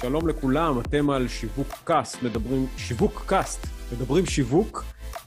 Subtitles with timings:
[0.00, 4.84] שלום לכולם, אתם על שיווקאסט, מדברים, שיווקאסט, מדברים שיווק.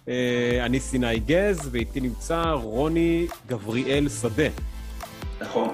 [0.07, 4.47] אה, אני סיני גז, ואיתי נמצא רוני גבריאל שדה.
[5.41, 5.69] נכון.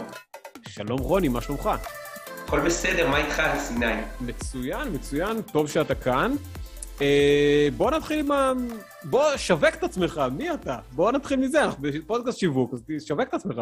[0.68, 1.70] שלום רוני, מה שלומך?
[2.46, 4.02] הכל בסדר, מה איתך, סיני?
[4.22, 6.36] מצוין, מצוין, טוב שאתה כאן.
[7.02, 8.54] אה, בוא נתחיל עם ה...
[9.04, 10.78] בוא, שווק את עצמך, מי אתה?
[10.92, 13.62] בוא נתחיל מזה, אנחנו בפודקאסט שיווק, אז תשווק את עצמך.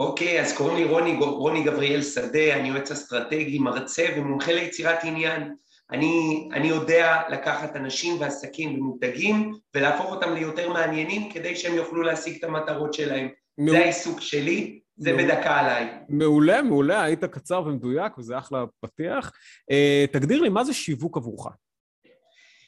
[0.00, 5.54] אוקיי, אז קוראים לי רוני, רוני גבריאל שדה, אני יועץ אסטרטגי, מרצה ומומחה ליצירת עניין.
[5.90, 12.36] אני, אני יודע לקחת אנשים ועסקים ומותגים ולהפוך אותם ליותר מעניינים כדי שהם יוכלו להשיג
[12.38, 13.28] את המטרות שלהם.
[13.58, 13.78] מעולה.
[13.78, 15.34] זה העיסוק שלי, זה מעולה.
[15.34, 15.88] בדקה עליי.
[16.08, 19.32] מעולה, מעולה, היית קצר ומדויק וזה אחלה פתיח.
[19.70, 21.46] Uh, תגדיר לי, מה זה שיווק עבורך?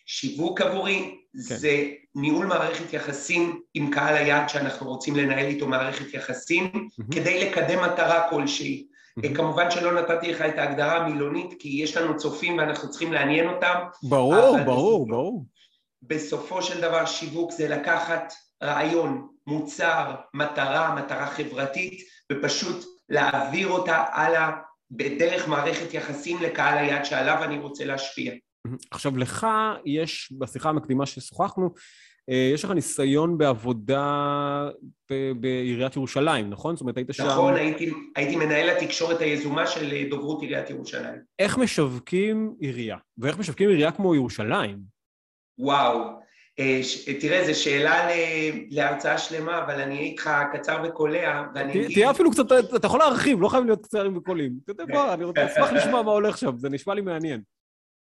[0.06, 1.38] שיווק עבורי כן.
[1.56, 7.14] זה ניהול מערכת יחסים עם קהל היעד שאנחנו רוצים לנהל איתו מערכת יחסים mm-hmm.
[7.14, 8.86] כדי לקדם מטרה כלשהי.
[8.86, 9.36] Mm-hmm.
[9.36, 13.74] כמובן שלא נתתי לך את ההגדרה המילונית כי יש לנו צופים ואנחנו צריכים לעניין אותם.
[14.02, 15.44] ברור, ברור, בסופו, ברור.
[16.02, 22.00] בסופו של דבר שיווק זה לקחת רעיון, מוצר, מטרה, מטרה חברתית
[22.32, 24.50] ופשוט להעביר אותה הלאה
[24.90, 28.32] בדרך מערכת יחסים לקהל היעד שעליו אני רוצה להשפיע.
[28.90, 29.46] עכשיו, לך
[29.84, 31.70] יש, בשיחה המקדימה ששוחחנו,
[32.30, 34.68] אה, יש לך ניסיון בעבודה
[35.40, 36.76] בעיריית ירושלים, נכון?
[36.76, 37.26] זאת אומרת, היית שם...
[37.26, 41.20] נכון, הייתי, הייתי מנהל התקשורת היזומה של דוברות עיריית ירושלים.
[41.38, 42.96] איך משווקים עירייה?
[43.18, 44.78] ואיך משווקים עירייה כמו ירושלים?
[45.58, 46.00] וואו,
[46.58, 46.80] אה,
[47.20, 48.08] תראה, זו שאלה
[48.70, 51.92] להרצאה שלמה, אבל אני אהיה איתך קצר וקולע, ואני אגיד...
[51.92, 54.52] תהיה אפילו קצת, אתה יכול להרחיב, לא חייב להיות קצרים וקולעים.
[54.64, 57.40] אתה יודע, בוא, אני אשמח לשמוע מה הולך שם, זה נשמע לי מעניין.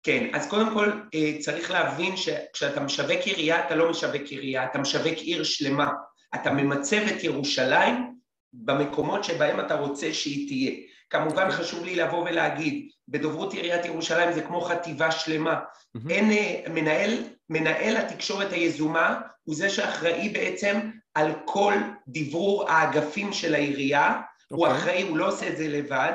[0.03, 4.78] כן, אז קודם כל אה, צריך להבין שכשאתה משווק עירייה, אתה לא משווק עירייה, אתה
[4.78, 5.91] משווק עיר שלמה.
[6.34, 8.14] אתה ממצב את ירושלים
[8.53, 10.73] במקומות שבהם אתה רוצה שהיא תהיה.
[11.11, 15.61] כמובן חשוב לי לבוא ולהגיד, בדוברות עיריית ירושלים זה כמו חטיבה שלמה.
[15.61, 16.11] Mm-hmm.
[16.11, 17.19] אין אה, מנהל,
[17.50, 20.80] מנהל התקשורת היזומה הוא זה שאחראי בעצם
[21.14, 21.74] על כל
[22.08, 24.45] דברור האגפים של העירייה, okay.
[24.48, 24.79] הוא אוקיי.
[24.79, 26.12] אחראי, הוא לא עושה את זה לבד,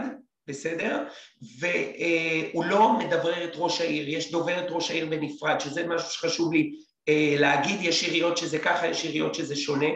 [0.47, 1.03] בסדר?
[1.59, 6.53] והוא לא מדברר את ראש העיר, יש דובר את ראש העיר בנפרד, שזה משהו שחשוב
[6.53, 6.71] לי
[7.09, 9.89] אה, להגיד, יש עיריות שזה ככה, יש עיריות שזה שונה,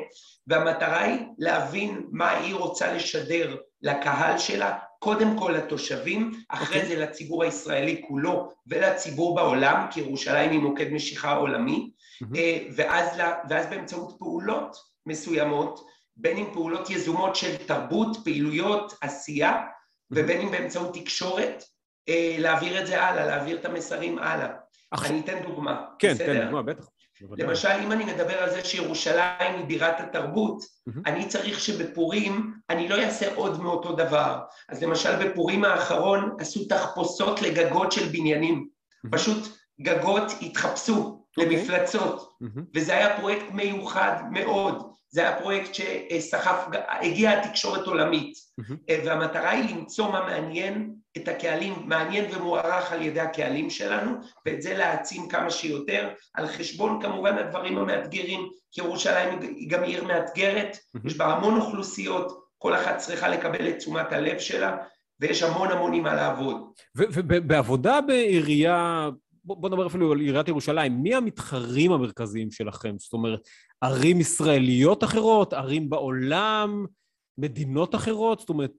[0.47, 6.81] והמטרה היא להבין מה העיר רוצה לשדר לקהל שלה, קודם כל לתושבים, אחרי okay.
[6.81, 6.95] אוקיי.
[6.95, 11.91] זה לציבור הישראלי כולו ולציבור בעולם, כי ירושלים היא מוקד משיכה עולמי,
[12.23, 12.37] mm-hmm.
[12.75, 13.07] ואז,
[13.49, 15.85] ואז באמצעות פעולות מסוימות,
[16.17, 19.61] בין אם פעולות יזומות של תרבות, פעילויות, עשייה,
[20.11, 21.63] ובין אם באמצעות תקשורת,
[22.09, 24.47] אה, להעביר את זה הלאה, להעביר את המסרים הלאה.
[25.05, 26.25] אני אתן דוגמה, כן, בסדר?
[26.25, 26.85] כן, תן דוגמה, בטח.
[27.37, 30.99] למשל, אם אני מדבר על זה שירושלים היא בירת התרבות, mm-hmm.
[31.05, 34.39] אני צריך שבפורים אני לא אעשה עוד מאותו דבר.
[34.69, 38.67] אז למשל, בפורים האחרון עשו תחפושות לגגות של בניינים.
[38.67, 39.09] Mm-hmm.
[39.11, 41.43] פשוט גגות התחפשו okay.
[41.43, 42.61] למפלצות, mm-hmm.
[42.75, 44.91] וזה היה פרויקט מיוחד מאוד.
[45.13, 48.73] זה היה פרויקט שסחף, הגיעה התקשורת עולמית, mm-hmm.
[49.05, 54.11] והמטרה היא למצוא מה מעניין את הקהלים, מעניין ומוערך על ידי הקהלים שלנו,
[54.45, 60.03] ואת זה להעצים כמה שיותר, על חשבון כמובן הדברים המאתגרים, כי ירושלים היא גם עיר
[60.03, 61.07] מאתגרת, mm-hmm.
[61.07, 64.77] יש בה המון אוכלוסיות, כל אחת צריכה לקבל את תשומת הלב שלה,
[65.19, 66.71] ויש המון המון עם מה לעבוד.
[66.97, 69.09] ובעבודה בעירייה
[69.43, 72.95] בוא, נדבר אפילו על עיריית ירושלים, מי המתחרים המרכזיים שלכם?
[72.99, 73.39] זאת אומרת,
[73.81, 76.85] ערים ישראליות אחרות, ערים בעולם,
[77.37, 78.39] מדינות אחרות?
[78.39, 78.71] זאת אומרת...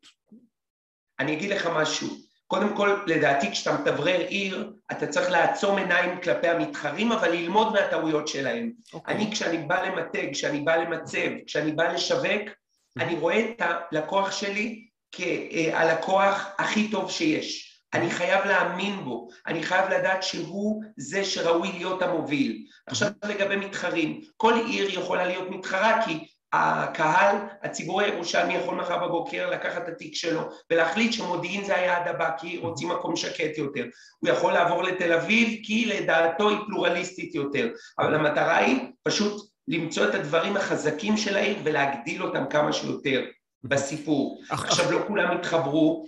[1.19, 2.09] אני אגיד לך משהו.
[2.47, 8.29] קודם כל, לדעתי, כשאתה מתברר עיר, אתה צריך לעצום עיניים כלפי המתחרים, אבל ללמוד מהטעויות
[8.29, 8.73] שלהם.
[8.79, 8.95] Okay.
[8.95, 9.15] אוקיי.
[9.15, 13.03] אני, כשאני בא למתג, כשאני בא למצב, כשאני בא לשווק, mm-hmm.
[13.03, 17.72] אני רואה את הלקוח שלי כהלקוח הכי טוב שיש.
[17.95, 22.67] אני חייב להאמין בו, אני חייב לדעת שהוא זה שראוי להיות המוביל.
[22.87, 29.51] עכשיו לגבי מתחרים, כל עיר יכולה להיות מתחרה כי הקהל, הציבור הירושלמי יכול מחר בבוקר
[29.51, 33.87] לקחת את התיק שלו ולהחליט שמודיעין זה היעד הבא כי רוצים מקום שקט יותר.
[34.19, 37.69] הוא יכול לעבור לתל אביב כי לדעתו היא פלורליסטית יותר,
[37.99, 43.25] אבל המטרה היא פשוט למצוא את הדברים החזקים של העיר ולהגדיל אותם כמה שיותר
[43.65, 44.43] בסיפור.
[44.51, 46.07] עכשיו לא כולם התחברו,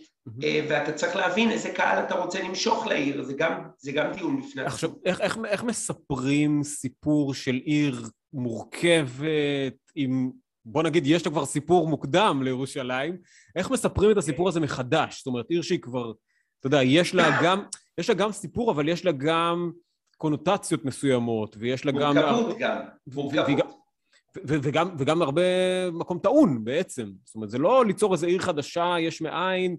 [0.69, 4.62] ואתה צריך להבין איזה קהל אתה רוצה למשוך לעיר, זה גם, זה גם דיון בפני
[4.62, 4.75] עצמו.
[4.75, 10.31] עכשיו, איך, איך, איך מספרים סיפור של עיר מורכבת עם...
[10.65, 13.17] בוא נגיד, יש לה כבר סיפור מוקדם לירושלים,
[13.56, 15.17] איך מספרים את הסיפור הזה מחדש?
[15.19, 16.12] זאת אומרת, עיר שהיא כבר,
[16.61, 17.62] אתה יודע, יש לה גם,
[17.99, 19.71] יש לה גם סיפור, אבל יש לה גם
[20.17, 22.17] קונוטציות מסוימות, ויש לה גם...
[22.19, 22.76] מורכבות גם,
[23.15, 23.83] מורכבות.
[24.44, 25.42] וגם, וגם הרבה
[25.92, 27.10] מקום טעון בעצם.
[27.25, 29.76] זאת אומרת, זה לא ליצור איזו עיר חדשה, יש מאין.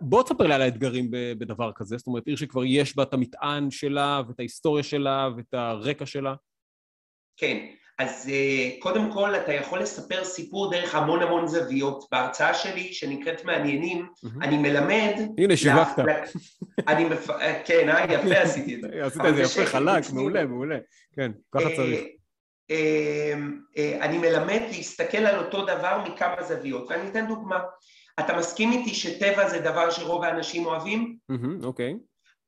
[0.00, 1.98] בוא תספר לי על האתגרים בדבר כזה.
[1.98, 6.34] זאת אומרת, עיר שכבר יש בה את המטען שלה, ואת ההיסטוריה שלה, ואת הרקע שלה.
[7.36, 7.66] כן,
[7.98, 12.04] אז אה, קודם כל אתה יכול לספר סיפור דרך המון המון זוויות.
[12.12, 14.06] בהרצאה שלי, שנקראת מעניינים,
[14.42, 15.14] אני מלמד...
[15.38, 16.04] הנה, שיווקת.
[16.88, 17.30] אני מפ...
[17.30, 18.88] אה, כן, אה, יפה עשיתי את זה.
[19.06, 20.78] עשית את זה יפה, חלק, מעולה, מעולה.
[21.16, 22.00] כן, ככה אה, צריך.
[24.00, 27.58] אני מלמד להסתכל על אותו דבר מכמה זוויות, ואני אתן דוגמה.
[28.20, 31.16] אתה מסכים איתי שטבע זה דבר שרוב האנשים אוהבים?
[31.62, 31.94] אוקיי.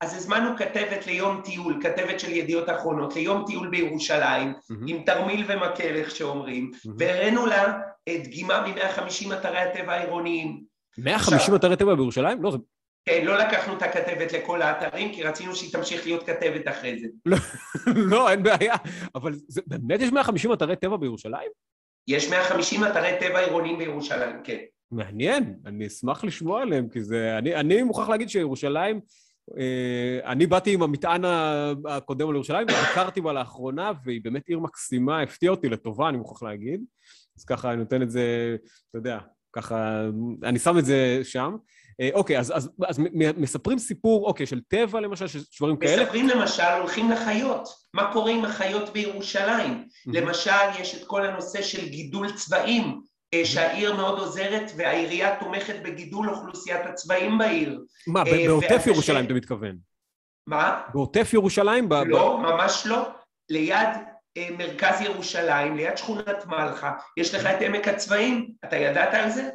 [0.00, 4.84] אז הזמנו כתבת ליום טיול, כתבת של ידיעות אחרונות, ליום טיול בירושלים, mm-hmm.
[4.86, 6.90] עם תרמיל ומקל, איך שאומרים, mm-hmm.
[6.98, 7.78] והראינו לה
[8.08, 10.62] דגימה מ-150 אתרי הטבע העירוניים.
[10.98, 12.42] 150 אתרי טבע בירושלים?
[12.42, 12.58] לא, זה...
[13.08, 17.06] כן, לא לקחנו את הכתבת לכל האתרים, כי רצינו שהיא תמשיך להיות כתבת אחרי זה.
[17.26, 17.36] לא,
[18.10, 18.74] לא, אין בעיה.
[19.14, 21.50] אבל זה, באמת יש 150 אתרי טבע בירושלים?
[22.08, 24.58] יש 150 אתרי טבע עירוניים בירושלים, כן.
[24.90, 27.38] מעניין, אני אשמח לשמוע עליהם, כי זה...
[27.38, 29.00] אני, אני מוכרח להגיד שירושלים...
[29.58, 31.22] אה, אני באתי עם המטען
[31.88, 36.42] הקודם על ירושלים, וביקרתי בה לאחרונה, והיא באמת עיר מקסימה, הפתיעה אותי לטובה, אני מוכרח
[36.42, 36.80] להגיד.
[37.38, 38.56] אז ככה אני נותן את זה,
[38.90, 39.18] אתה יודע,
[39.52, 40.04] ככה,
[40.42, 41.56] אני שם את זה שם.
[42.00, 42.98] אה, אוקיי, אז, אז, אז
[43.36, 46.02] מספרים סיפור, אוקיי, של טבע למשל, של דברים כאלה?
[46.02, 47.68] מספרים למשל, הולכים לחיות.
[47.94, 49.84] מה קורה עם החיות בירושלים?
[49.88, 50.10] Mm-hmm.
[50.12, 53.00] למשל, יש את כל הנושא של גידול צבעים.
[53.34, 57.80] אה, שהעיר מאוד עוזרת והעירייה תומכת בגידול אוכלוסיית הצבעים בעיר.
[58.06, 59.76] מה, אה, בעוטף ירושלים אתה מתכוון?
[60.46, 60.82] מה?
[60.94, 61.88] בעוטף ירושלים?
[62.06, 63.08] לא, ממש לא.
[63.50, 63.88] ליד
[64.58, 68.50] מרכז ירושלים, ליד שכונת מלחה, יש לך את עמק הצבעים.
[68.64, 69.50] אתה ידעת על זה?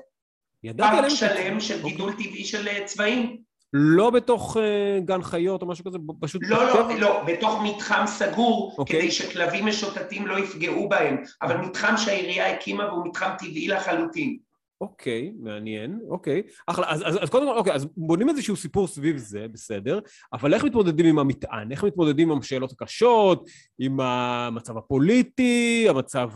[0.64, 1.36] ידעתי על עמק הצבעים.
[1.36, 1.92] פארק שלם של אוקיי.
[1.92, 3.38] גידול טבעי של צבעים.
[3.74, 4.60] לא בתוך uh,
[5.06, 6.42] גן חיות או משהו כזה, פשוט...
[6.46, 8.76] לא, לא, לא, בתוך מתחם סגור.
[8.78, 9.00] אוקיי.
[9.00, 14.38] כדי שכלבים משוטטים לא יפגעו בהם, אבל מתחם שהעירייה הקימה והוא מתחם טבעי לחלוטין.
[14.82, 16.42] אוקיי, מעניין, אוקיי.
[16.68, 20.00] אחלה, אז, אז, אז קודם כל, אוקיי, אז בונים איזשהו סיפור סביב זה, בסדר,
[20.34, 21.72] אבל איך מתמודדים עם המטען?
[21.72, 23.46] איך מתמודדים עם השאלות הקשות,
[23.80, 26.30] עם המצב הפוליטי, המצב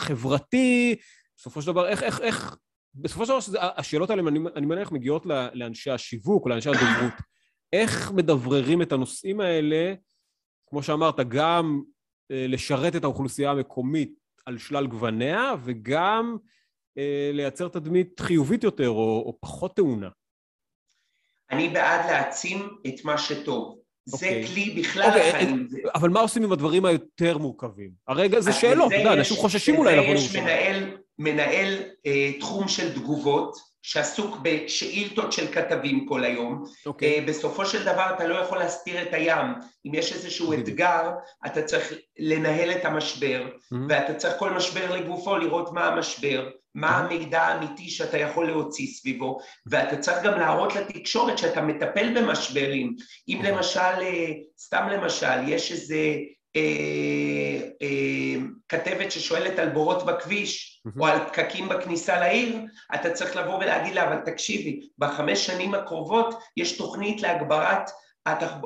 [0.00, 0.96] החברתי?
[1.36, 2.56] בסופו של דבר, איך, איך, איך,
[2.94, 7.14] בסופו של דבר השאלות האלה, אני, אני מניח, מגיעות לאנשי השיווק לאנשי הדוברות.
[7.72, 9.94] איך מדבררים את הנושאים האלה,
[10.66, 11.82] כמו שאמרת, גם
[12.30, 14.14] אה, לשרת את האוכלוסייה המקומית
[14.46, 16.36] על שלל גווניה, וגם
[16.98, 20.08] אה, לייצר תדמית חיובית יותר או, או פחות טעונה?
[21.50, 23.78] אני בעד להעצים את מה שטוב.
[24.10, 24.16] Okay.
[24.16, 24.46] זה אוקיי.
[24.46, 25.68] כלי בכלל okay, החיים.
[25.84, 27.90] אה, אבל מה עושים עם הדברים היותר מורכבים?
[28.08, 30.46] הרגע זה שאלות, אתה יודע, אנשים חוששים אולי לבוא לירושלים.
[30.46, 30.96] יש מנהל
[32.06, 36.64] אה, תחום של תגובות, שעסוק בשאילתות של כתבים כל היום.
[36.64, 36.86] Okay.
[36.86, 37.18] אוקיי.
[37.18, 39.46] אה, בסופו של דבר אתה לא יכול להסתיר את הים.
[39.86, 40.56] אם יש איזשהו okay.
[40.58, 41.10] אתגר,
[41.46, 43.76] אתה צריך לנהל את המשבר, mm-hmm.
[43.88, 47.14] ואתה צריך כל משבר לגופו לראות מה המשבר, מה mm-hmm.
[47.14, 52.96] המידע האמיתי שאתה יכול להוציא סביבו, ואתה צריך גם להראות לתקשורת שאתה מטפל במשברים.
[53.28, 53.48] אם mm-hmm.
[53.48, 56.14] למשל, אה, סתם למשל, יש איזה
[56.56, 60.73] אה, אה, כתבת ששואלת על בורות בכביש.
[60.98, 62.58] או על פקקים בכניסה לעיר,
[62.94, 67.90] אתה צריך לבוא ולהגיד לה, אבל תקשיבי, בחמש שנים הקרובות יש תוכנית להגברת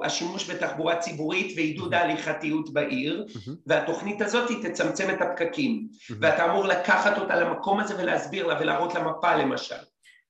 [0.05, 3.51] השימוש בתחבורה ציבורית ועידוד ההליכתיות בעיר, mm-hmm.
[3.67, 6.15] והתוכנית הזאת תצמצם את הפקקים, mm-hmm.
[6.21, 9.75] ואתה אמור לקחת אותה למקום הזה ולהסביר לה ולהראות לה מפה למשל.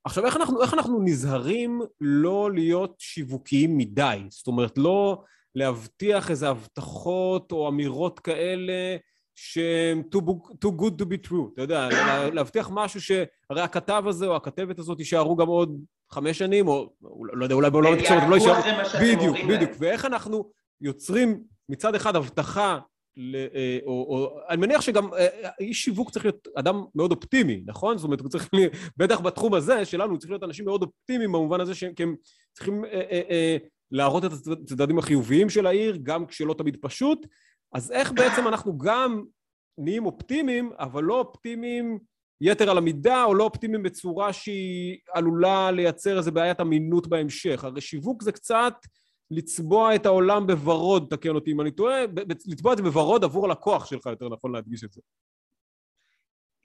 [0.04, 4.18] עכשיו, איך אנחנו, איך אנחנו נזהרים לא להיות שיווקיים מדי?
[4.28, 5.22] זאת אומרת, לא...
[5.54, 8.96] להבטיח איזה הבטחות או אמירות כאלה
[9.40, 10.18] שהן too,
[10.64, 11.88] too good to be true, אתה יודע,
[12.32, 15.80] להבטיח משהו שהרי הכתב הזה או הכתבת הזאת יישארו גם עוד
[16.10, 16.92] חמש שנים, או
[17.32, 18.62] לא יודע, אולי בעולם התקשורת הם לא יישארו...
[19.02, 19.70] בדיוק, בדיוק.
[19.78, 22.78] ואיך אנחנו יוצרים מצד אחד הבטחה
[23.34, 25.26] אה, או, או, אני מניח שגם אה,
[25.60, 27.98] איש שיווק צריך להיות אדם מאוד אופטימי, נכון?
[27.98, 28.50] זאת אומרת, הוא צריך,
[28.96, 31.92] בטח בתחום הזה שלנו, הוא צריך להיות אנשים מאוד אופטימיים במובן הזה שהם
[32.52, 33.56] צריכים אה, אה, אה,
[33.90, 37.26] להראות את הצדדים החיוביים של העיר, גם כשלא תמיד פשוט.
[37.72, 39.24] אז איך בעצם אנחנו גם
[39.78, 41.98] נהיים אופטימיים, אבל לא אופטימיים
[42.40, 47.64] יתר על המידה, או לא אופטימיים בצורה שהיא עלולה לייצר איזו בעיית אמינות בהמשך.
[47.64, 48.74] הרי שיווק זה קצת
[49.30, 52.04] לצבוע את העולם בוורוד, תקן אותי אם אני טועה,
[52.46, 55.00] לצבוע את זה בוורוד עבור הלקוח שלך, יותר נכון להדגיש את זה.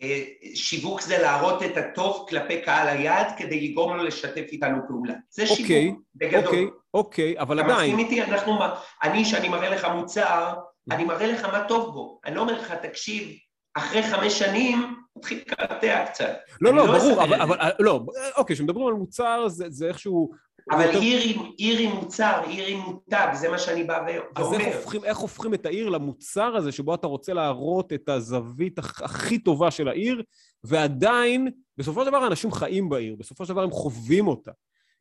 [0.04, 0.24] אה,
[0.56, 5.14] שיווק זה להראות את הטוב כלפי קהל היעד כדי לגרום לו לשתף איתנו פעולה.
[5.30, 6.46] זה שיווק אוקיי, בגדול.
[6.46, 7.76] אוקיי, אוקיי, אבל עדיין...
[7.76, 8.24] אתה מסכים איתי?
[8.24, 8.60] אנחנו,
[9.04, 10.54] אני, שאני מראה לך מוצר,
[10.92, 12.20] אני מראה לך מה טוב בו.
[12.26, 13.38] אני לא אומר לך, תקשיב,
[13.76, 16.38] אחרי חמש שנים, מתחיל לקרטע קצת.
[16.62, 18.06] לא, לא, לא ברור, אבל, אבל, לא,
[18.38, 20.32] אוקיי, כשמדברים על מוצר, זה, זה איכשהו
[20.72, 24.54] אבל יותר- עיר עיר עם מוצר, עיר עם מותג, זה מה שאני בא ו- אז
[24.54, 24.76] איך ואומר.
[24.78, 29.40] הופכים, איך הופכים את העיר למוצר הזה שבו אתה רוצה להראות את הזווית הכ- הכי
[29.40, 30.24] טובה של העיר,
[30.64, 34.52] ועדיין, בסופו של דבר אנשים חיים בעיר, בסופו של דבר הם חווים אותה.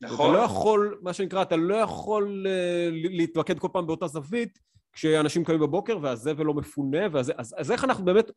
[0.00, 0.30] נכון?
[0.30, 4.58] אתה לא יכול, מה שנקרא, אתה לא יכול ל- להתמקד כל פעם באותה זווית
[4.92, 8.30] כשאנשים קמים בבוקר והזבל לא מפונה, והזה, אז, אז איך אנחנו באמת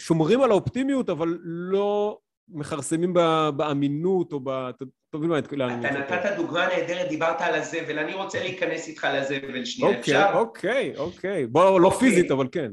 [0.00, 2.18] שומרים על האופטימיות, אבל לא
[2.52, 3.14] מכרסמים
[3.56, 4.48] באמינות או ב...
[4.48, 6.16] אתה מבין מה לאן אני אתה.
[6.16, 10.30] נתת דוגמה נהדרת, דיברת על הזבל, אני רוצה להיכנס איתך לזבל שנייה, אוקיי, אפשר?
[10.34, 11.46] אוקיי, אוקיי.
[11.46, 12.00] בוא, לא אוקיי.
[12.00, 12.72] פיזית, אבל כן.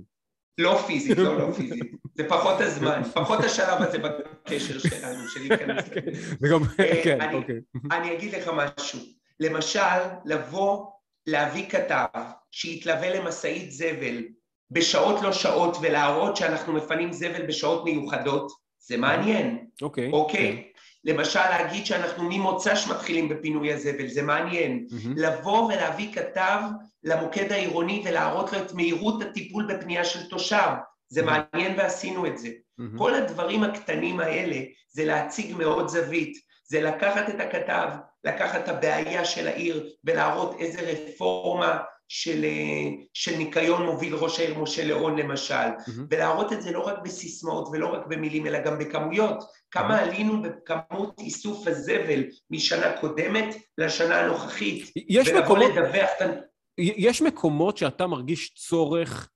[0.58, 1.92] לא פיזית, לא, לא פיזית.
[2.16, 5.90] זה פחות הזמן, פחות השלב הזה בקשר שלנו, של להיכנס.
[6.42, 7.60] וגם, אה, כן, אוקיי.
[7.92, 9.00] אני אגיד לך משהו.
[9.40, 10.86] למשל, לבוא,
[11.28, 12.22] להביא כתב
[12.52, 14.24] שיתלווה למשאית זבל
[14.72, 20.12] בשעות לא שעות ולהראות שאנחנו מפנים זבל בשעות מיוחדות, זה מעניין, אוקיי.
[20.12, 20.72] אוקיי?
[21.04, 24.88] למשל, להגיד שאנחנו ממוצ"ש מתחילים בפינוי הזבל, זה מעניין.
[24.92, 25.18] מהמם.
[25.18, 26.60] לבוא ולהביא כתב
[27.04, 30.70] למוקד העירוני ולהראות לו את מהירות הטיפול בפנייה של תושב,
[31.08, 32.50] זה מעניין ועשינו את זה.
[32.78, 32.98] מהמם.
[32.98, 34.58] כל הדברים הקטנים האלה
[34.90, 37.90] זה להציג מאוד זווית, זה לקחת את הכתב,
[38.24, 41.80] לקחת את הבעיה של העיר ולהראות איזה רפורמה
[42.12, 46.08] של, אה, של ניקיון מוביל ראש העיר משה ליאון למשל, מהמם.
[46.12, 51.20] ולהראות את זה לא רק בסיסמאות ולא רק במילים אלא גם בכמויות, כמה עלינו בכמות
[51.20, 56.10] איסוף הזבל משנה קודמת לשנה הנוכחית, יש מקומות, לדווח,
[56.78, 59.30] יש מקומות שאתה מרגיש צורך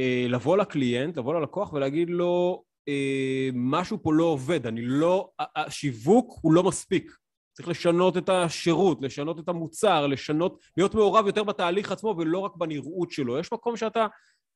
[0.00, 6.38] אה, לבוא לקליינט, לבוא ללקוח ולהגיד לו, אה, משהו פה לא עובד, אני לא, השיווק
[6.42, 7.12] הוא לא מספיק.
[7.56, 12.56] צריך לשנות את השירות, לשנות את המוצר, לשנות, להיות מעורב יותר בתהליך עצמו ולא רק
[12.56, 13.38] בנראות שלו.
[13.38, 14.06] יש מקום שאתה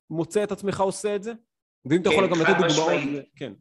[0.09, 1.33] מוצא את עצמך עושה את זה?
[1.85, 3.25] ואם אתה כן, יכול גם לתת דוגמאות...
[3.35, 3.53] כן.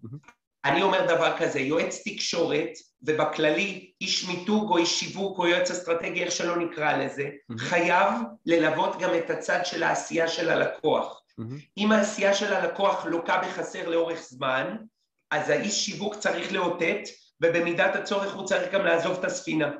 [0.65, 2.71] אני אומר דבר כזה, יועץ תקשורת,
[3.03, 7.31] ובכללי איש מיתוג או איש שיווק או יועץ אסטרטגי, איך שלא נקרא לזה.
[7.59, 8.13] חייב
[8.47, 11.23] ללוות גם את הצד של העשייה של הלקוח.
[11.79, 14.77] אם העשייה של הלקוח לוקה בחסר לאורך זמן,
[15.31, 17.01] אז האיש שיווק צריך לאותת,
[17.43, 19.71] ובמידת הצורך הוא צריך גם לעזוב את הספינה.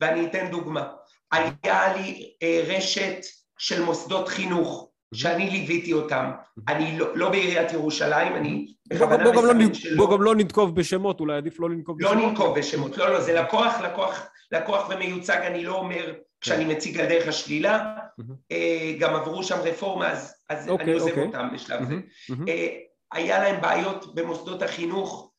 [0.00, 0.88] ואני אתן דוגמה.
[1.32, 3.16] היה לי אה, רשת
[3.58, 6.30] של מוסדות חינוך, שאני ליוויתי אותם.
[6.68, 9.96] אני לא, לא בעיריית ירושלים, אני בכוונה לא, מסמן נ- שלא.
[9.96, 12.24] בוא גם לא ננקוב בשמות, אולי עדיף לא לנקוב לא בשמות.
[12.30, 17.06] ננקוב בשמות, לא, לא, זה לקוח, לקוח, לקוח ומיוצג, אני לא אומר כשאני מציג על
[17.06, 18.34] דרך השלילה, מהמם.
[18.52, 21.24] אה, גם עברו שם רפורמה, אז, אז אוקיי, אני עוזב אוקיי.
[21.24, 21.94] אותם בשלב זה.
[22.48, 22.68] אה,
[23.12, 25.30] היה להם בעיות במוסדות החינוך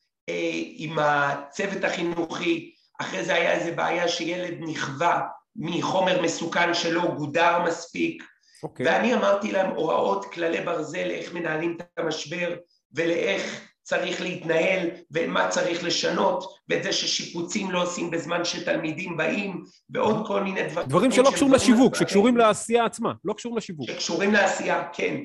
[0.75, 5.21] עם הצוות החינוכי, אחרי זה היה איזה בעיה שילד נכווה
[5.55, 8.23] מחומר מסוכן שלא גודר מספיק,
[8.63, 8.85] אוקיי.
[8.85, 12.55] ואני אמרתי להם הוראות, כללי ברזל, לאיך מנהלים את המשבר
[12.93, 20.27] ולאיך צריך להתנהל ומה צריך לשנות, ואת זה ששיפוצים לא עושים בזמן שתלמידים באים, ועוד
[20.27, 20.87] כל מיני דברים.
[20.87, 21.95] דברים שלא קשורים לשיווק.
[21.95, 23.87] שקשורים לעשייה עצמה, לא קשורים לשיווק.
[23.89, 25.15] שקשורים לעשייה, כן,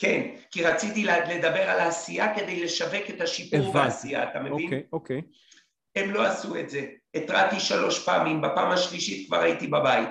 [0.00, 3.72] כן, כי רציתי לדבר על העשייה כדי לשווק את השיפור.
[3.72, 4.52] בעשייה, אתה מבין?
[4.52, 5.22] אוקיי, אוקיי.
[5.96, 6.86] הם לא עשו את זה.
[7.14, 10.08] התרעתי שלוש פעמים, בפעם השלישית כבר הייתי בבית.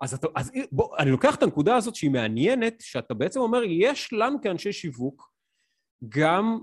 [0.00, 4.12] אז, אתה, אז בוא, אני לוקח את הנקודה הזאת שהיא מעניינת, שאתה בעצם אומר, יש
[4.12, 5.32] לנו כאנשי שיווק
[6.08, 6.60] גם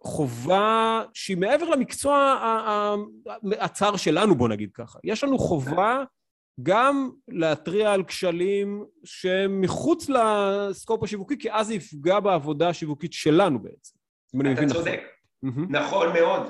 [0.00, 2.38] חובה שהיא מעבר למקצוע
[3.60, 4.98] הצר שלנו, בוא נגיד ככה.
[5.04, 6.04] יש לנו חובה
[6.62, 13.62] גם להתריע על כשלים שהם מחוץ לסקופ השיווקי, כי אז זה יפגע בעבודה השיווקית שלנו
[13.62, 13.96] בעצם.
[14.40, 14.68] אתה נכון.
[14.68, 15.00] צודק,
[15.42, 15.66] מהמם.
[15.76, 16.42] נכון מאוד.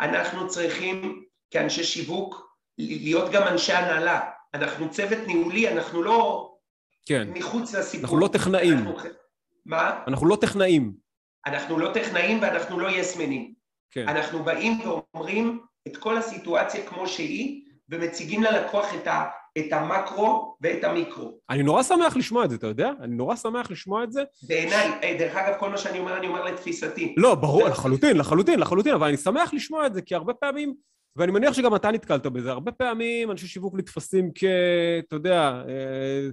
[0.00, 4.20] אנחנו צריכים כאנשי שיווק להיות גם אנשי הנהלה.
[4.54, 6.52] אנחנו צוות ניהולי, אנחנו לא
[7.06, 7.28] כן.
[7.34, 8.04] מחוץ לסיפור.
[8.04, 8.78] אנחנו לא טכנאים.
[8.78, 9.08] אנחנו-
[9.66, 10.02] מה?
[10.06, 10.92] אנחנו לא טכנאים.
[11.46, 13.54] אנחנו לא טכנאים ואנחנו לא יסמנים.
[13.90, 14.08] כן.
[14.08, 19.24] אנחנו באים ואומרים את כל הסיטואציה כמו שהיא, ומציגים ללקוח את, ה,
[19.58, 21.38] את המקרו ואת המיקרו.
[21.50, 22.90] אני נורא שמח לשמוע את זה, אתה יודע?
[23.00, 24.22] אני נורא שמח לשמוע את זה.
[24.42, 27.14] בעיניי, אה, דרך אגב, כל מה שאני אומר, אני אומר לתפיסתי.
[27.16, 30.74] לא, ברור, לחלוטין, לחלוטין, לחלוטין, אבל אני שמח לשמוע את זה, כי הרבה פעמים,
[31.16, 34.44] ואני מניח שגם אתה נתקלת בזה, הרבה פעמים אנשי שיווק נתפסים כ...
[34.98, 36.28] אתה יודע, אה,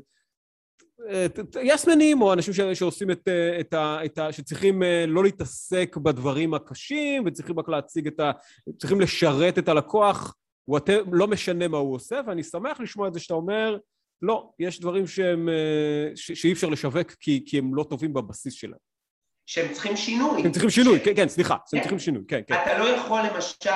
[1.09, 1.25] אה,
[1.61, 3.27] יסמנים, או אנשים ש- שעושים את,
[3.59, 4.05] את ה...
[4.05, 4.31] את ה...
[4.31, 8.31] שצריכים לא להתעסק בדברים הקשים, וצריכים רק להציג את ה...
[8.77, 10.35] צריכים לשרת את הלקוח,
[11.11, 13.77] לא משנה מה הוא עושה, ואני שמח לשמוע את זה שאתה אומר,
[14.21, 16.31] לא, יש דברים שהם, אה, ש...
[16.31, 18.89] שאי אפשר לשווק כי, כי הם לא טובים בבסיס שלהם.
[19.45, 20.41] שהם צריכים שינוי.
[20.43, 21.79] הם צריכים שינוי, ש- כן, כן, סליחה, כן.
[21.79, 22.53] צריכים שינוי, כן, כן.
[22.63, 23.69] אתה לא יכול למשל,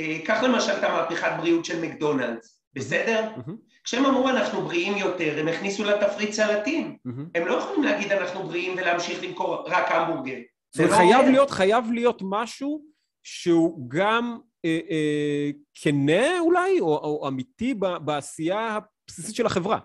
[0.00, 3.30] אה, קח למשל את המהפכת בריאות של מקדונלדס, בסדר?
[3.36, 6.96] מהמם, כשהם אמרו אנחנו בריאים יותר, הם הכניסו לתפריט סלטים.
[7.04, 7.28] מהמם.
[7.34, 10.36] הם לא יכולים להגיד אנחנו בריאים ולהמשיך למכור רק המבורגר.
[10.70, 11.28] זאת אומרת, זה לא חייב.
[11.30, 12.82] להיות, חייב להיות משהו
[13.22, 18.78] שהוא גם אה, אה, כנה אולי, או, או אמיתי ב, בעשייה
[19.08, 19.78] הבסיסית של החברה.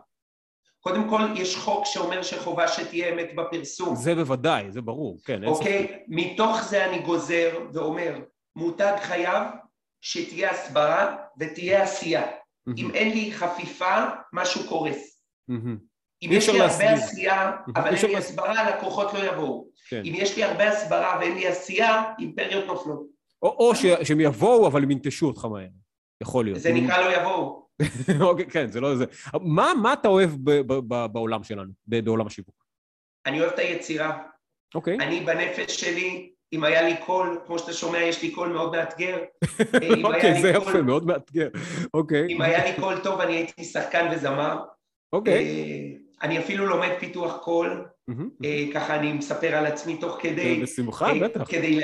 [0.79, 3.95] קודם כל, יש חוק שאומר שחובה שתהיה אמת בפרסום.
[3.95, 5.43] זה בוודאי, זה ברור, כן.
[5.43, 6.03] אוקיי?
[6.07, 8.19] מתוך זה אני גוזר ואומר,
[8.55, 9.43] מותג חייב
[10.01, 12.27] שתהיה הסברה ותהיה עשייה.
[12.27, 12.73] Mm-hmm.
[12.77, 15.23] אם אין לי חפיפה, משהו קורס.
[15.51, 15.89] Mm-hmm.
[16.21, 19.67] אם יש לי הרבה עשייה, אבל אין לי הסברה, לקוחות לא יבואו.
[19.89, 20.01] כן.
[20.05, 23.18] אם יש לי הרבה הסברה ואין לי עשייה, אימפריות נופלות.
[23.41, 25.67] או שהם יבואו, אבל הם ינטשו אותך מהר.
[26.23, 26.59] יכול להיות.
[26.59, 27.67] זה נקרא לא יבואו.
[28.29, 29.05] אוקיי, כן, זה לא זה.
[29.75, 30.31] מה אתה אוהב
[31.11, 32.65] בעולם שלנו, בעולם השיווק?
[33.25, 34.23] אני אוהב את היצירה.
[34.75, 34.97] אוקיי.
[34.99, 39.17] אני בנפש שלי, אם היה לי קול, כמו שאתה שומע, יש לי קול מאוד מאתגר.
[40.03, 41.49] אוקיי, זה יפה, מאוד מאתגר.
[41.93, 42.27] אוקיי.
[42.29, 44.59] אם היה לי קול טוב, אני הייתי שחקן וזמר.
[45.13, 45.97] אוקיי.
[46.21, 47.85] אני אפילו לומד פיתוח קול,
[48.73, 50.59] ככה אני מספר על עצמי תוך כדי...
[50.63, 51.43] בשמחה, בטח.
[51.49, 51.79] כדי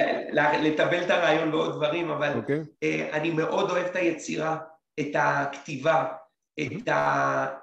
[0.61, 2.63] לטבל את הרעיון ועוד דברים, אבל אוקיי.
[3.11, 4.57] אני מאוד אוהב את היצירה,
[4.99, 6.05] את הכתיבה,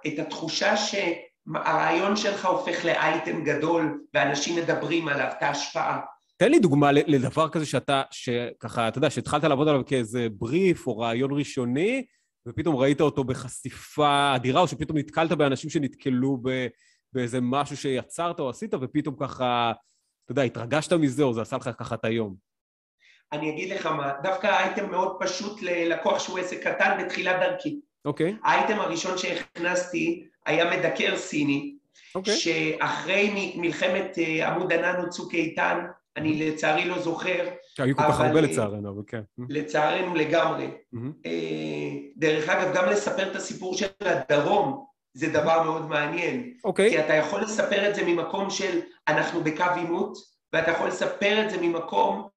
[0.06, 6.00] את התחושה שהרעיון שלך הופך לאייטם גדול ואנשים מדברים עליו, את ההשפעה.
[6.36, 10.98] תן לי דוגמה לדבר כזה שאתה, שככה, אתה יודע, שהתחלת לעבוד עליו כאיזה בריף או
[10.98, 12.04] רעיון ראשוני,
[12.48, 16.66] ופתאום ראית אותו בחשיפה אדירה, או שפתאום נתקלת באנשים שנתקלו ב,
[17.12, 19.72] באיזה משהו שיצרת או עשית, ופתאום ככה,
[20.24, 22.34] אתה יודע, התרגשת מזה, או זה עשה לך ככה את היום.
[23.32, 27.80] אני אגיד לך מה, דווקא האייטם מאוד פשוט ללקוח שהוא עסק קטן בתחילת דרכי.
[28.04, 28.30] אוקיי.
[28.32, 28.48] Okay.
[28.48, 32.14] האייטם הראשון שהכנסתי היה מדקר סיני, okay.
[32.14, 32.36] אוקיי.
[32.36, 37.48] שאחרי מלחמת אה, עמוד ענן או צוק איתן, אני לצערי לא זוכר.
[37.78, 39.20] היו כל כך הרבה לצערנו, אבל כן.
[39.48, 40.70] לצערנו לגמרי.
[41.26, 46.52] אה, דרך אגב, גם לספר את הסיפור של הדרום זה דבר מאוד מעניין.
[46.64, 46.90] אוקיי.
[46.90, 50.18] כי אתה יכול לספר את זה ממקום של אנחנו בקו עימות,
[50.52, 52.28] ואתה יכול לספר את זה ממקום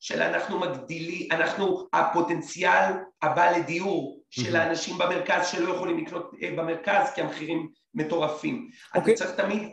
[0.00, 7.10] של אנחנו מגדילים, אנחנו הפוטנציאל הבא לדיור של האנשים במרכז שלא יכולים לקנות אה, במרכז
[7.14, 8.68] כי המחירים מטורפים.
[8.94, 9.14] אוקיי.
[9.14, 9.68] אתה צריך תמיד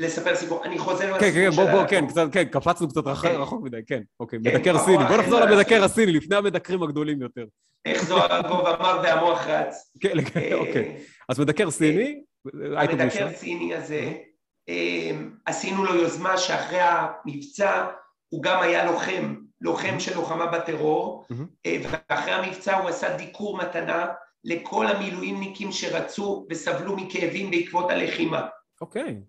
[0.00, 3.28] לספר סיפור, אני חוזר כן, כן, בוא, בוא, כן, קצת, כן, קפצנו קצת כן.
[3.28, 7.44] רחוק מדי, כן, אוקיי, כן, מדקר סיני, בוא נחזור למדקר הסיני, לפני המדקרים הגדולים יותר.
[7.84, 9.92] איך זוהר ארגוב אמר והמוח רץ.
[10.00, 10.96] כן, אה, אוקיי,
[11.28, 12.22] אז מדקר סיני,
[12.76, 14.12] המדקר סיני הזה,
[14.68, 15.10] אה,
[15.46, 17.86] עשינו לו יוזמה שאחרי המבצע
[18.28, 21.24] הוא גם היה לוחם, לוחם של לוחמה בטרור,
[21.66, 24.06] אה, ואחרי המבצע הוא עשה דיקור מתנה
[24.44, 28.46] לכל המילואימניקים שרצו וסבלו מכאבים בעקבות הלחימה.
[28.80, 29.20] אוקיי.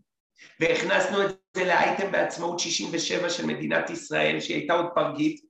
[0.60, 5.42] והכנסנו את זה לאייטם בעצמאות 67 של מדינת ישראל, שהיא הייתה עוד פרגית,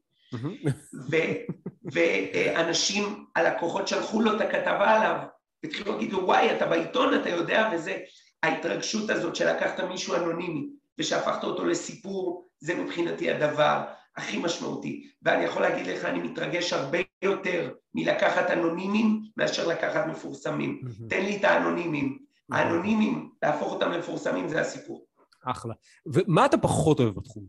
[1.84, 5.18] ואנשים, הלקוחות שלחו לו את הכתבה עליו,
[5.64, 7.98] והתחילו להגיד לו, וואי, אתה בעיתון, אתה יודע, וזה,
[8.44, 10.68] ההתרגשות הזאת שלקחת מישהו אנונימי
[11.00, 13.82] ושהפכת אותו לסיפור, זה מבחינתי הדבר
[14.18, 15.08] הכי משמעותי.
[15.22, 20.82] ואני יכול להגיד לך, אני מתרגש הרבה יותר מלקחת אנונימים מאשר לקחת מפורסמים.
[21.10, 22.20] תן לי את האנונימים.
[22.52, 25.06] האנונימיים, להפוך אותם למפורסמים זה הסיפור.
[25.46, 25.74] אחלה.
[26.06, 27.46] ומה אתה פחות אוהב בתחום?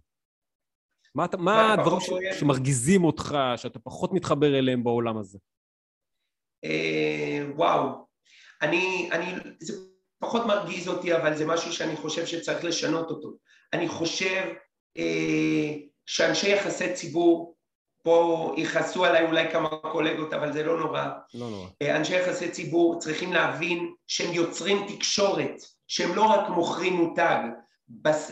[1.15, 2.11] מה, אתה, מה הדברים ש...
[2.41, 5.39] שמרגיזים אותך, שאתה פחות מתחבר אליהם בעולם הזה?
[6.65, 8.07] אה, וואו,
[8.63, 9.73] אני, אני, זה
[10.19, 13.33] פחות מרגיז אותי, אבל זה משהו שאני חושב שצריך לשנות אותו.
[13.73, 14.53] אני חושב
[14.99, 15.75] אה,
[16.07, 17.57] שאנשי יחסי ציבור
[18.03, 21.05] פה יכעסו עליי אולי כמה קולגות, אבל זה לא נורא.
[21.35, 21.67] לא נורא.
[21.83, 27.39] אה, אנשי יחסי ציבור צריכים להבין שהם יוצרים תקשורת, שהם לא רק מוכרים מותג,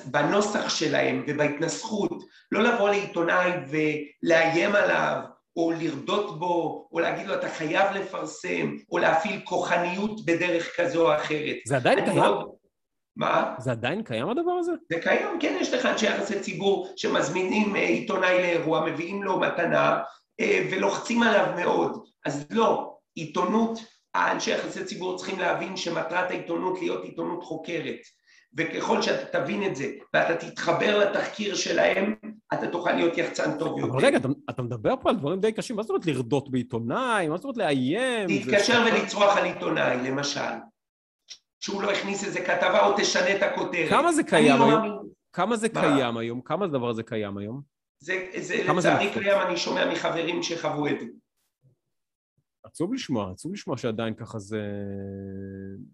[0.06, 2.12] בנוסח שלהם ובהתנסחות,
[2.52, 5.20] לא לבוא לעיתונאי ולאיים עליו,
[5.56, 11.16] או לרדות בו, או להגיד לו אתה חייב לפרסם, או להפעיל כוחניות בדרך כזו או
[11.16, 11.56] אחרת.
[11.66, 12.16] זה עדיין קיים?
[12.16, 12.60] לא...
[13.16, 13.55] מה?
[13.59, 14.73] זה עדיין קיים הדבר הזה?
[14.90, 20.01] זה קיים, כן, יש לך אנשי יחסי ציבור שמזמינים אה, עיתונאי לאירוע, מביאים לו מתנה
[20.40, 22.05] אה, ולוחצים עליו מאוד.
[22.27, 23.79] אז לא, עיתונות,
[24.14, 28.01] האנשי יחסי ציבור צריכים להבין שמטרת העיתונות להיות עיתונות חוקרת.
[28.57, 32.14] וככל שאתה תבין את זה ואתה תתחבר לתחקיר שלהם,
[32.55, 33.92] אתה תוכל להיות יחצן טוב יותר.
[33.92, 37.29] אבל רגע, אתה, אתה מדבר פה על דברים די קשים, מה זאת אומרת לרדות בעיתונאי?
[37.29, 38.29] מה זאת אומרת לאיים?
[38.29, 38.90] להתקשר זה...
[38.90, 40.40] ולצרוח על עיתונאי, למשל.
[41.61, 43.88] שהוא לא הכניס איזה כתבה או תשנה את הכותרת.
[43.88, 44.85] כמה זה קיים לא היום?
[44.85, 45.03] לא...
[45.33, 45.81] כמה זה מה?
[45.81, 46.40] קיים היום?
[46.40, 47.61] כמה הדבר הזה קיים היום?
[47.99, 51.07] זה, זה לצערי קיים, אני שומע מחברים שחוו את זה.
[52.64, 54.62] עצוב לשמוע, עצוב לשמוע שעדיין ככה זה...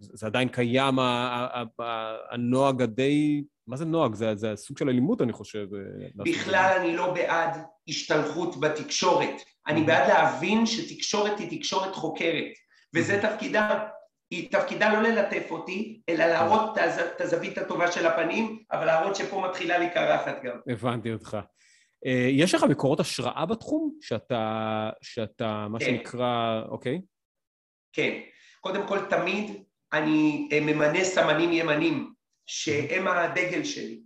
[0.00, 0.94] זה עדיין קיים,
[2.30, 3.44] הנוהג הדי...
[3.66, 4.14] מה זה נוהג?
[4.14, 5.66] זה, זה סוג של אלימות, אני חושב.
[5.74, 7.50] אה, בכלל אני לא בעד
[7.88, 9.42] השתלחות בתקשורת.
[9.66, 12.52] אני בעד להבין שתקשורת היא תקשורת חוקרת,
[12.94, 13.88] וזה תפקידה.
[14.30, 19.40] היא תפקידה לא ללטף אותי, אלא להראות את הזווית הטובה של הפנים, אבל להראות שפה
[19.48, 20.56] מתחילה לי קרחת גם.
[20.68, 21.36] הבנתי אותך.
[22.06, 23.92] אה, יש לך מקורות השראה בתחום?
[24.00, 25.84] שאתה, שאתה, מה כן.
[25.84, 27.00] שנקרא, אוקיי?
[27.92, 28.20] כן.
[28.60, 29.62] קודם כל, תמיד
[29.92, 32.12] אני אה, ממנה סמנים ימנים,
[32.46, 34.00] שהם הדגל שלי.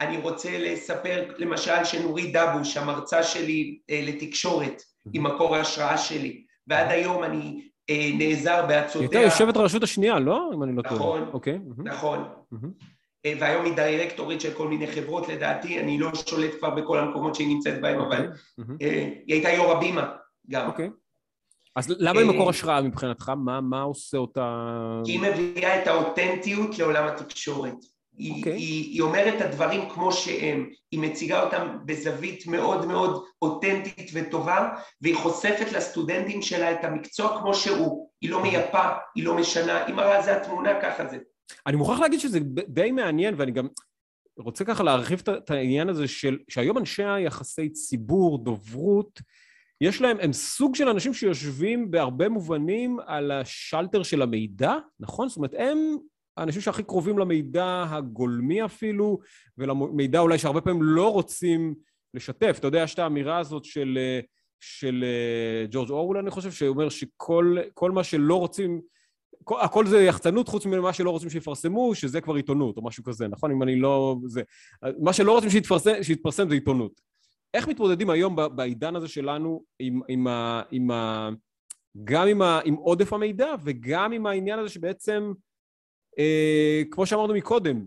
[0.00, 6.90] אני רוצה לספר, למשל, שנורית דבוש, המרצה שלי אה, לתקשורת, היא מקור ההשראה שלי, ועד
[6.90, 9.20] היום אני אה, נעזר היא בהצעותיה.
[9.20, 10.50] הייתה יושבת הרשות השנייה, לא?
[10.54, 10.94] אם אני לא טועה.
[10.94, 11.28] נכון.
[11.32, 11.58] אוקיי.
[11.76, 12.24] נכון.
[13.26, 17.34] אה, והיום היא דירקטורית של כל מיני חברות, לדעתי, אני לא שולט כבר בכל המקומות
[17.34, 18.76] שהיא נמצאת בהם, אבל מהמם.
[18.82, 20.12] אה, היא הייתה יו"ר הבימה
[20.50, 20.66] גם.
[20.66, 20.90] אוקיי.
[21.76, 23.32] אז למה היא מקור השראה מבחינתך?
[23.36, 24.70] מה, מה עושה אותה...
[25.04, 27.74] כי היא מביאה את האותנטיות לעולם התקשורת.
[28.16, 28.52] היא, אוקיי.
[28.52, 34.68] היא, היא אומרת את הדברים כמו שהם, היא מציגה אותם בזווית מאוד מאוד אותנטית וטובה,
[35.00, 38.10] והיא חושפת לסטודנטים שלה את המקצוע כמו שהוא.
[38.20, 41.18] היא לא מייפה, היא לא משנה, היא מראה זה התמונה, ככה זה.
[41.66, 43.68] אני מוכרח להגיד שזה די מעניין, ואני גם
[44.38, 46.38] רוצה ככה להרחיב את העניין הזה של...
[46.48, 49.20] שהיום אנשי היחסי ציבור, דוברות,
[49.80, 55.28] יש להם, הם סוג של אנשים שיושבים בהרבה מובנים על השלטר של המידע, נכון?
[55.28, 55.96] זאת אומרת, הם
[56.36, 59.18] האנשים שהכי קרובים למידע הגולמי אפילו,
[59.58, 61.74] ולמידע אולי שהרבה פעמים לא רוצים
[62.14, 62.56] לשתף.
[62.58, 64.20] אתה יודע, יש את האמירה הזאת של, אה,
[64.60, 68.80] של אה, ג'ורג' אורוול, אני חושב, שאומר שכל כל מה שלא רוצים,
[69.44, 73.28] כל, הכל זה יחצנות חוץ ממה שלא רוצים שיפרסמו, שזה כבר עיתונות, או משהו כזה,
[73.28, 73.50] נכון?
[73.50, 74.16] אם אני לא...
[74.26, 74.42] זה...
[74.98, 77.00] מה שלא רוצים שיתפרסם, שיתפרסם זה עיתונות.
[77.54, 81.30] איך מתמודדים היום בעידן הזה שלנו עם, עם, ה, עם ה,
[82.04, 85.32] גם עם, ה, עם עודף המידע וגם עם העניין הזה שבעצם,
[86.18, 87.86] אה, כמו שאמרנו מקודם,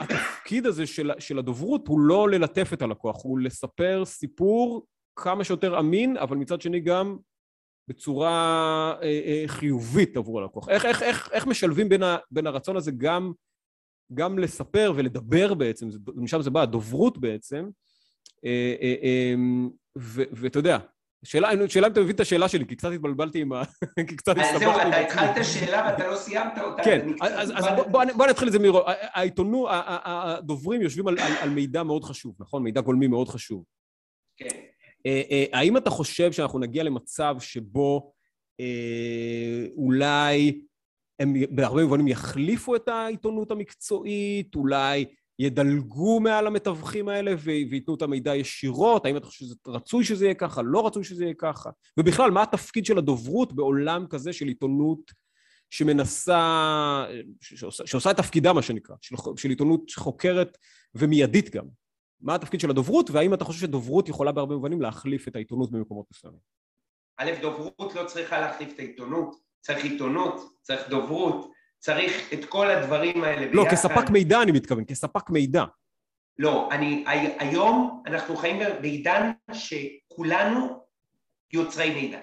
[0.00, 5.78] התפקיד הזה של, של הדוברות הוא לא ללטף את הלקוח, הוא לספר סיפור כמה שיותר
[5.78, 7.16] אמין, אבל מצד שני גם
[7.88, 10.68] בצורה אה, אה, חיובית עבור הלקוח.
[10.68, 13.32] איך, איך, איך, איך משלבים בין, ה, בין הרצון הזה גם,
[14.14, 17.68] גם לספר ולדבר בעצם, משם זה בא, הדוברות בעצם,
[18.44, 19.34] אה, אה, אה,
[20.32, 20.78] ואתה יודע,
[21.24, 23.62] שאלה, שאלה אם אתה מבין את השאלה שלי, כי קצת התבלבלתי עם ה...
[24.08, 25.00] כי קצת אז הסתבכתי זהו, אתה.
[25.00, 26.82] התחלת שאלה ואתה לא סיימת אותה.
[26.82, 27.64] כן, אז.
[27.90, 28.82] בוא, נתחיל את זה מראש.
[29.14, 29.68] העיתונות,
[30.04, 32.62] הדוברים יושבים על, מידע מאוד חשוב, נכון?
[32.62, 33.64] מידע גולמי מאוד חשוב.
[34.36, 34.48] כן.
[35.06, 38.12] אה, אה, האם אתה חושב שאנחנו נגיע למצב שבו
[38.60, 40.60] אה, אולי
[41.20, 45.04] הם בהרבה מובנים יחליפו את העיתונות המקצועית, אולי
[45.38, 49.06] ידלגו מעל המתווכים האלה וייתנו את המידע ישירות?
[49.06, 51.70] האם אתה חושב שזה רצוי שזה יהיה ככה, לא רצוי שזה יהיה ככה?
[51.96, 55.12] ובכלל, מה התפקיד של הדוברות בעולם כזה של עיתונות
[55.70, 57.04] שמנסה,
[57.40, 60.58] ש- שעושה, שעושה את תפקידה, מה שנקרא, של, של עיתונות שחוקרת
[60.94, 61.64] ומיידית גם?
[62.20, 66.06] מה התפקיד של הדוברות, והאם אתה חושב שדוברות יכולה בהרבה מובנים להחליף את העיתונות במקומות
[66.12, 66.40] מסוימים?
[67.16, 73.24] א', דוברות לא צריכה להחליף את העיתונות, צריך עיתונות, צריך דוברות, צריך את כל הדברים
[73.24, 73.76] האלה לא, ביחד.
[73.76, 75.64] כספק מידע אני מתכוון, כספק מידע.
[76.38, 80.80] לא, אני, הי- היום אנחנו חיים בעידן שכולנו
[81.52, 82.18] יוצרי מידע.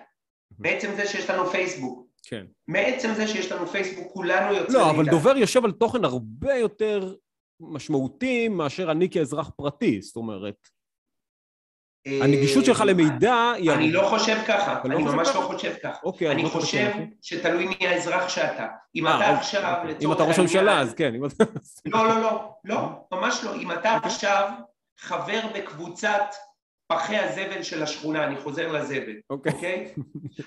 [0.51, 2.45] בעצם זה שיש לנו פייסבוק, כן.
[2.67, 4.95] מעצם זה שיש לנו פייסבוק כולנו יוצרי לא, מידע.
[5.01, 7.15] אבל דובר יושב על תוכן הרבה יותר
[7.59, 10.55] משמעותי מאשר אני כאזרח פרטי, זאת אומרת,
[12.05, 13.71] הנגישות שלך למידע היא...
[13.71, 15.27] אני לא חושב ככה, לא אני ממש?
[15.35, 15.99] לא חושב ככה.
[16.03, 16.91] אוקיי, אני חושב.
[17.21, 18.67] שתלוי מי האזרח שאתה.
[18.95, 19.95] אם אה, אתה אוקיי, עכשיו, אוקיי.
[20.01, 21.13] אם אתה ראש הממשלה, אז כן.
[21.85, 22.77] לא, לא, לא, לא,
[23.11, 23.55] ממש לא.
[23.55, 24.09] אם אתה אוקיי.
[24.09, 24.49] עכשיו
[24.99, 26.35] חבר בקבוצת
[26.87, 29.93] פחי הזבל של השכונה, אני חוזר לזבל, אוקיי.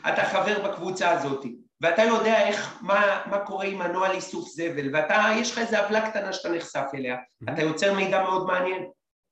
[0.08, 1.44] אתה חבר בקבוצה הזאת,
[1.80, 6.10] ואתה יודע איך, מה, מה קורה עם הנוהל איסוף זבל, ואתה, יש לך איזה עוולה
[6.10, 7.16] קטנה שאתה נחשף אליה,
[7.48, 8.86] אתה יוצר מידע מאוד מעניין.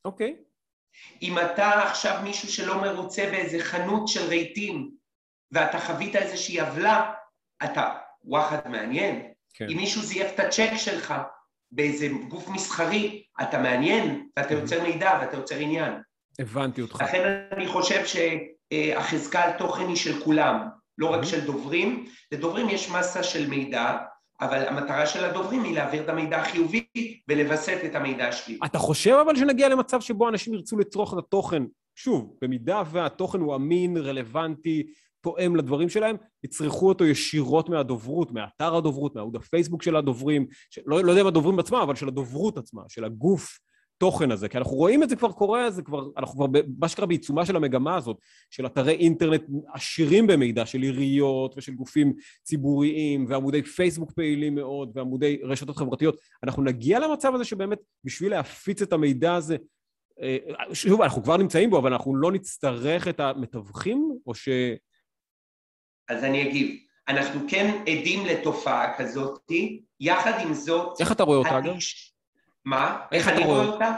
[0.04, 0.36] אוקיי.
[1.22, 4.90] אם אתה עכשיו מישהו שלא מרוצה באיזה חנות של רהיטים,
[5.52, 7.12] ואתה חווית איזושהי עוולה,
[7.64, 7.92] אתה
[8.24, 9.32] וואחד מעניין.
[9.54, 9.66] כן.
[9.70, 11.14] אם מישהו זייף את הצ'ק שלך
[11.72, 15.92] באיזה גוף מסחרי, אתה מעניין, ואתה יוצר מידע ואתה יוצר עניין.
[16.38, 17.00] הבנתי אותך.
[17.00, 21.26] לכן אני חושב שהחזקה על תוכן היא של כולם, לא רק Mhm.
[21.26, 22.06] של דוברים.
[22.32, 23.96] לדוברים יש מסה של מידע,
[24.40, 26.86] אבל המטרה של הדוברים היא להעביר את המידע החיובי
[27.28, 28.60] ולווסת את המידע השלילי.
[28.64, 31.62] אתה חושב אבל שנגיע למצב שבו אנשים ירצו לצרוך את התוכן,
[31.94, 34.86] שוב, במידה והתוכן הוא אמין, רלוונטי,
[35.20, 41.04] תואם לדברים שלהם, יצרכו אותו ישירות מהדוברות, מאתר הדוברות, מהעמוד הפייסבוק של הדוברים, של, לא,
[41.04, 43.58] לא יודע אם הדוברים עצמם, אבל של הדוברות עצמה, של הגוף
[43.98, 47.06] תוכן הזה, כי אנחנו רואים את זה כבר קורה, זה כבר, אנחנו כבר, מה שקרה
[47.06, 48.16] בעיצומה של המגמה הזאת,
[48.50, 49.42] של אתרי אינטרנט
[49.74, 56.16] עשירים במידע, של עיריות ושל גופים ציבוריים, ועמודי פייסבוק פעילים מאוד, ועמודי רשתות חברתיות.
[56.42, 59.56] אנחנו נגיע למצב הזה שבאמת, בשביל להפיץ את המידע הזה,
[60.22, 60.36] אה,
[60.74, 64.48] שוב, אנחנו כבר נמצאים בו, אבל אנחנו לא נצטרך את המתווכים, או ש...
[66.08, 66.76] אז אני אגיב.
[67.08, 69.40] אנחנו כן עדים לתופעה כזאת,
[70.00, 71.00] יחד עם זאת...
[71.00, 71.74] איך אתה רואה אותה, אגב?
[72.66, 72.96] מה?
[73.12, 73.94] איך אני רואה רואה אותה?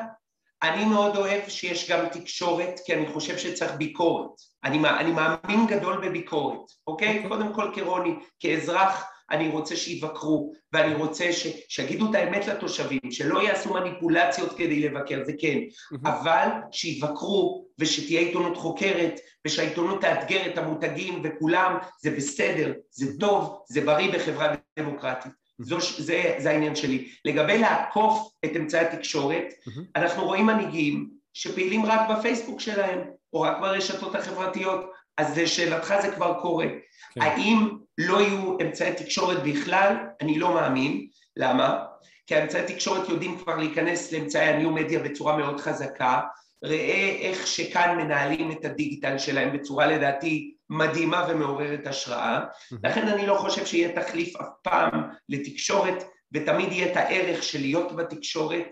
[0.63, 4.31] אני מאוד אוהב שיש גם תקשורת, כי אני חושב שצריך ביקורת.
[4.65, 7.09] אני, אני מאמין גדול בביקורת, אוקיי?
[7.09, 7.15] Okay.
[7.15, 7.29] אוקיי.
[7.29, 13.43] קודם כל כרוני, כאזרח, אני רוצה שיבקרו, ואני רוצה ש, שיגידו את האמת לתושבים, שלא
[13.43, 16.09] יעשו מניפולציות כדי לבקר, זה כן, mm-hmm.
[16.09, 23.81] אבל שיבקרו ושתהיה עיתונות חוקרת, ושהעיתונות תאתגר את המותגים וכולם, זה בסדר, זה טוב, זה
[23.81, 25.33] בריא בחברה דמוקרטית.
[25.59, 27.09] זו, זה, זה העניין שלי.
[27.25, 29.81] לגבי לעקוף את אמצעי התקשורת, mm-hmm.
[29.97, 33.01] אנחנו רואים מנהיגים שפעילים רק בפייסבוק שלהם,
[33.33, 36.67] או רק ברשתות החברתיות, אז לשאלתך זה כבר קורה.
[37.15, 37.21] כן.
[37.21, 37.69] האם
[37.99, 39.97] לא יהיו אמצעי תקשורת בכלל?
[40.21, 41.07] אני לא מאמין.
[41.37, 41.85] למה?
[42.27, 46.21] כי אמצעי תקשורת יודעים כבר להיכנס לאמצעי הניו מדיה בצורה מאוד חזקה.
[46.65, 52.41] ראה איך שכאן מנהלים את הדיגיטל שלהם בצורה לדעתי מדהימה ומעוררת השראה.
[52.85, 54.91] לכן אני לא חושב שיהיה תחליף אף פעם
[55.29, 58.67] לתקשורת, ותמיד יהיה את הערך של להיות בתקשורת,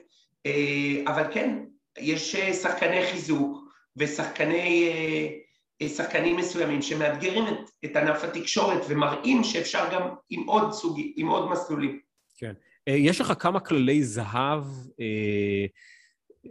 [0.47, 1.59] אה, אבל כן,
[1.99, 3.59] יש אה, שחקני חיזוק
[3.97, 4.89] ושחקני...
[4.89, 5.29] אה,
[5.89, 11.51] שחקנים מסוימים שמאתגרים את, את ענף התקשורת ומראים שאפשר גם עם עוד סוגי, עם עוד
[11.51, 12.01] מסלולים.
[12.37, 12.53] כן.
[12.87, 14.65] יש לך כמה כללי זהב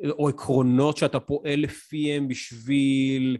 [0.09, 3.37] או עקרונות שאתה פועל לפיהם בשביל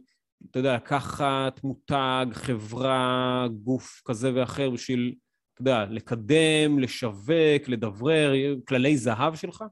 [0.51, 5.15] אתה יודע, לקחת מותג, חברה, גוף כזה ואחר בשביל,
[5.53, 8.33] אתה יודע, לקדם, לשווק, לדברר,
[8.67, 9.63] כללי זהב שלך?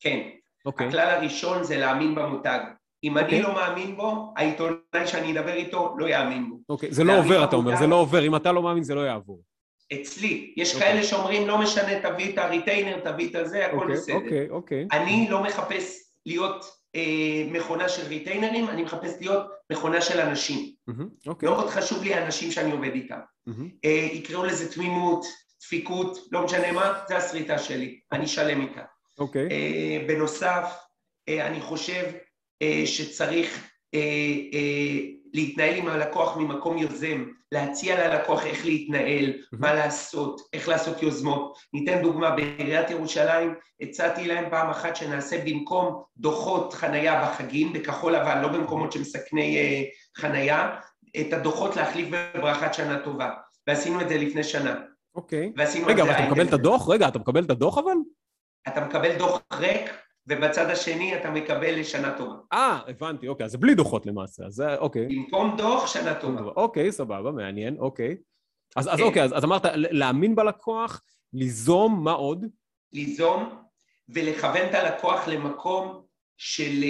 [0.00, 0.20] כן.
[0.24, 0.66] Okay.
[0.66, 0.88] אוקיי.
[0.88, 2.58] הכלל הראשון זה להאמין במותג.
[3.04, 3.20] אם okay.
[3.20, 3.42] אני אוקיי.
[3.42, 6.56] לא מאמין בו, העיתונאי שאני אדבר איתו לא יאמין בו.
[6.68, 6.92] אוקיי, okay.
[6.92, 8.26] זה לא עובר, אתה אומר, זה לא עובר.
[8.26, 9.42] אם אתה לא מאמין, זה לא יעבור.
[9.92, 10.54] אצלי.
[10.56, 10.74] יש okay.
[10.74, 10.92] אוקיי.
[10.92, 14.14] כאלה שאומרים, לא משנה, תביא את הריטיינר, תביא את הזה, הכל okay, בסדר.
[14.14, 14.86] אוקיי, אוקיי.
[14.92, 16.75] אני לא מחפש להיות
[17.52, 20.72] מכונה של ריטיינרים, אני מחפש להיות מכונה של אנשים.
[20.90, 21.42] Mm-hmm, okay.
[21.42, 23.18] מאוד חשוב לי האנשים שאני עובד איתם.
[23.48, 23.52] Mm-hmm.
[23.84, 25.26] אה, יקראו לזה תמימות,
[25.60, 28.82] דפיקות, לא משנה מה, זה הסריטה שלי, אני שלם איתה.
[29.18, 29.48] אוקיי.
[29.48, 29.52] Okay.
[29.52, 30.74] אה, בנוסף,
[31.28, 32.04] אה, אני חושב
[32.62, 34.00] אה, שצריך אה,
[34.52, 34.98] אה,
[35.36, 39.32] להתנהל עם הלקוח ממקום יוזם, להציע ללקוח איך להתנהל.
[39.52, 41.58] מה לעשות, איך לעשות יוזמות.
[41.72, 48.42] ניתן דוגמה, בעיריית ירושלים הצעתי להם פעם אחת שנעשה במקום דוחות חנייה בחגים, בכחול לבן,
[48.42, 50.76] לא במקומות שמסכני uh, חנייה,
[51.20, 53.30] את הדוחות להחליף בברכת שנה טובה.
[53.66, 54.74] ועשינו את זה לפני שנה.
[55.14, 55.52] אוקיי.
[55.56, 55.86] Okay.
[55.86, 56.88] רגע, אבל אתה מקבל את הדוח?
[56.88, 57.96] רגע, אתה מקבל את הדוח אבל?
[58.68, 59.90] אתה מקבל דוח ריק,
[60.28, 62.34] ובצד השני אתה מקבל לשנה טובה.
[62.52, 65.06] אה, הבנתי, אוקיי, אז זה בלי דוחות למעשה, אז זה, אוקיי.
[65.06, 66.40] במקום דוח, שנה טובה.
[66.40, 68.16] אוקיי, סבבה, מעניין, אוקיי.
[68.76, 69.02] אז, אז כן.
[69.02, 72.46] אוקיי, אז, אז אמרת להאמין בלקוח, ליזום, מה עוד?
[72.92, 73.62] ליזום
[74.08, 76.02] ולכוון את הלקוח למקום
[76.36, 76.84] של,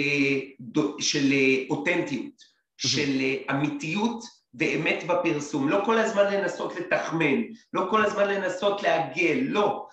[0.99, 1.33] של
[1.69, 2.33] אותנטיות,
[2.77, 3.21] של
[3.51, 4.23] אמיתיות
[4.53, 5.69] ואמת בפרסום.
[5.69, 7.41] לא כל הזמן לנסות לתחמן,
[7.73, 9.87] לא כל הזמן לנסות לעגל, לא.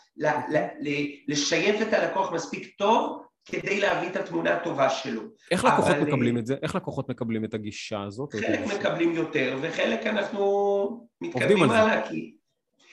[1.28, 5.22] לשייף את הלקוח מספיק טוב כדי להביא את התמונה הטובה שלו.
[5.50, 6.06] איך לקוחות אבל...
[6.06, 6.56] מקבלים את זה?
[6.62, 8.32] איך לקוחות מקבלים את הגישה הזאת?
[8.32, 12.34] חלק מקבלים יותר, וחלק אנחנו מתקדמים הלאה, כי...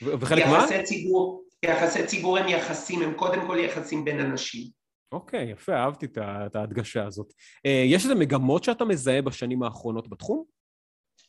[0.02, 0.66] וחלק מה?
[0.84, 4.68] ציבור, יחסי ציבור הם יחסים, הם קודם כל יחסים בין אנשים.
[5.12, 7.34] אוקיי, יפה, אהבתי את ההדגשה הזאת.
[7.66, 10.44] אה, יש איזה מגמות שאתה מזהה בשנים האחרונות בתחום?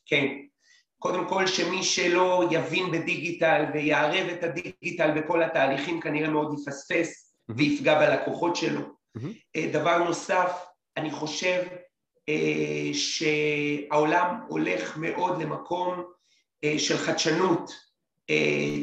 [0.06, 0.26] כן.
[0.98, 7.98] קודם כל שמי שלא יבין בדיגיטל ויערב את הדיגיטל בכל התהליכים כנראה מאוד יפספס ויפגע
[7.98, 9.01] בלקוחות שלו.
[9.18, 9.60] Mm-hmm.
[9.72, 10.64] דבר נוסף,
[10.96, 11.62] אני חושב
[12.28, 16.04] אה, שהעולם הולך מאוד למקום
[16.64, 17.92] אה, של חדשנות.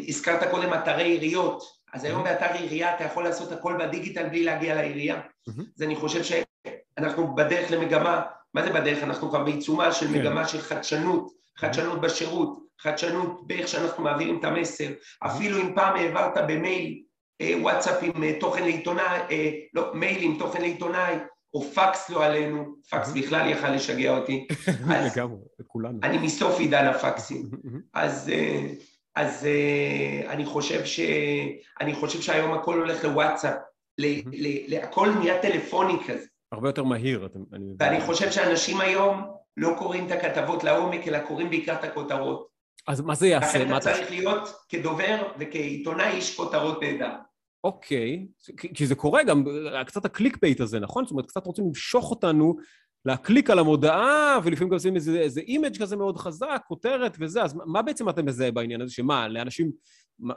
[0.08, 1.63] הזכרת קודם אתרי עיריות,
[1.94, 5.22] אז היום באתר עירייה אתה יכול לעשות הכל בדיגיטל בלי להגיע לעירייה.
[5.76, 8.22] אז אני חושב שאנחנו בדרך למגמה,
[8.54, 9.04] מה זה בדרך?
[9.04, 10.13] אנחנו כבר בעיצומה של כן.
[10.13, 14.89] מגמה של חדשנות, חדשנות בשירות, חדשנות באיך שאנחנו מעבירים את המסר,
[15.20, 17.09] אפילו אם פעם העברת במייל אה,
[17.41, 21.15] וואטסאפ עם אה, תוכן לעיתונאי, אה, לא, מייל עם תוכן לעיתונאי,
[21.54, 24.47] או פקס לא עלינו, פקס בכלל יכל לשגע אותי.
[25.06, 25.99] לגמרי, כולנו.
[26.04, 27.49] אני מסוף עידן הפקסים.
[27.93, 28.32] אז,
[29.15, 29.47] אז
[30.28, 30.99] אני חושב ש...
[31.82, 33.56] אני חושב שהיום הכל הולך לוואטסאפ,
[34.82, 36.25] הכל נהיה טלפוני כזה.
[36.52, 37.39] הרבה יותר מהיר, אתם...
[37.80, 39.23] ואני חושב שאנשים היום
[39.58, 42.47] לא קוראים את הכתבות לעומק, אלא קוראים בעיקר את הכותרות.
[42.88, 43.63] אז מה זה יעשה?
[43.63, 47.12] אתה צריך להיות כדובר וכעיתונאי איש כותרות נהדר.
[47.63, 48.28] אוקיי,
[48.74, 49.43] כי זה קורה גם,
[49.86, 51.06] קצת ה click bait הזה, נכון?
[51.06, 52.58] זאת אומרת, קצת רוצים למשוך אותנו
[53.06, 57.56] להקליק על המודעה, ולפעמים גם עושים איזה, איזה image כזה מאוד חזק, כותרת וזה, אז
[57.65, 58.93] מה בעצם אתם מזהה בעניין הזה?
[58.93, 59.72] שמה, לאנשים,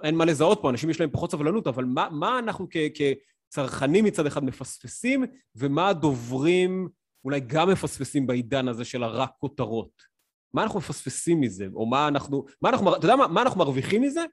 [0.03, 4.05] אין מה לזהות פה, אנשים יש להם פחות סבלנות, אבל מה, מה אנחנו כ, כצרכנים
[4.05, 5.25] מצד אחד מפספסים,
[5.57, 6.89] ומה הדוברים
[7.25, 10.13] אולי גם מפספסים בעידן הזה של הרק כותרות?
[10.55, 11.67] מה אנחנו מפספסים מזה?
[11.75, 12.45] או מה אנחנו...
[12.63, 14.25] מה אנחנו אתה יודע מה, מה אנחנו מרוויחים מזה?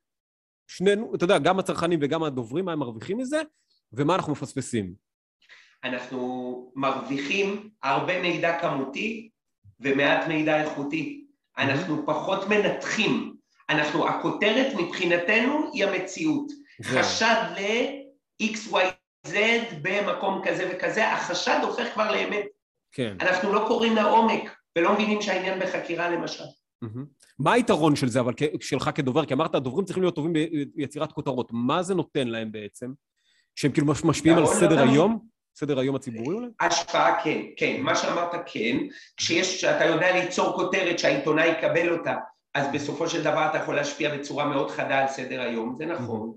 [0.69, 3.41] שנינו, אתה יודע, גם הצרכנים וגם הדוברים, מה הם מרוויחים מזה,
[3.93, 4.93] ומה אנחנו מפספסים.
[5.84, 9.29] אנחנו מרוויחים הרבה מידע כמותי
[9.79, 11.25] ומעט מידע איכותי.
[11.58, 13.36] אנחנו פחות מנתחים.
[13.69, 16.51] אנחנו, הכותרת מבחינתנו היא המציאות.
[16.82, 16.99] זהו.
[16.99, 19.36] חשד ל-XYZ
[19.82, 22.45] במקום כזה וכזה, החשד הופך כבר לאמת.
[22.91, 23.17] כן.
[23.21, 26.43] אנחנו לא קוראים לעומק ולא מבינים שהעניין בחקירה למשל.
[27.39, 29.26] מה היתרון של זה, אבל שלך כדובר?
[29.26, 30.34] כי אמרת, הדוברים צריכים להיות טובים
[30.76, 31.50] ביצירת כותרות.
[31.54, 32.92] מה זה נותן להם בעצם?
[33.56, 34.80] שהם כאילו מש- משפיעים על סדר.
[34.89, 35.20] היום?
[35.56, 36.48] סדר היום הציבורי אולי?
[36.60, 38.78] השפעה כן, כן, מה שאמרת כן,
[39.18, 42.15] כשיש, כשאתה יודע ליצור כותרת שהעיתונאי יקבל אותה,
[42.56, 46.34] אז בסופו של דבר אתה יכול להשפיע בצורה מאוד חדה על סדר היום, זה נכון.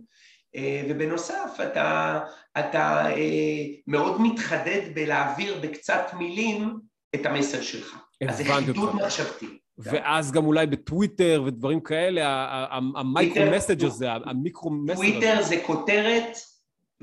[0.56, 2.20] אה, ובנוסף, אתה,
[2.58, 6.74] אתה אה, מאוד מתחדד בלהעביר בקצת מילים
[7.14, 7.96] את המסר שלך.
[8.28, 8.94] אז זה חידוד.
[8.94, 9.58] מחשבתי.
[9.78, 14.96] ואז גם אולי בטוויטר ודברים כאלה, ה- ה- ה- ה micro-message טוויטר- הזה, ה micro-message
[14.96, 15.06] הזה.
[15.06, 16.36] טוויטר זה כותרת,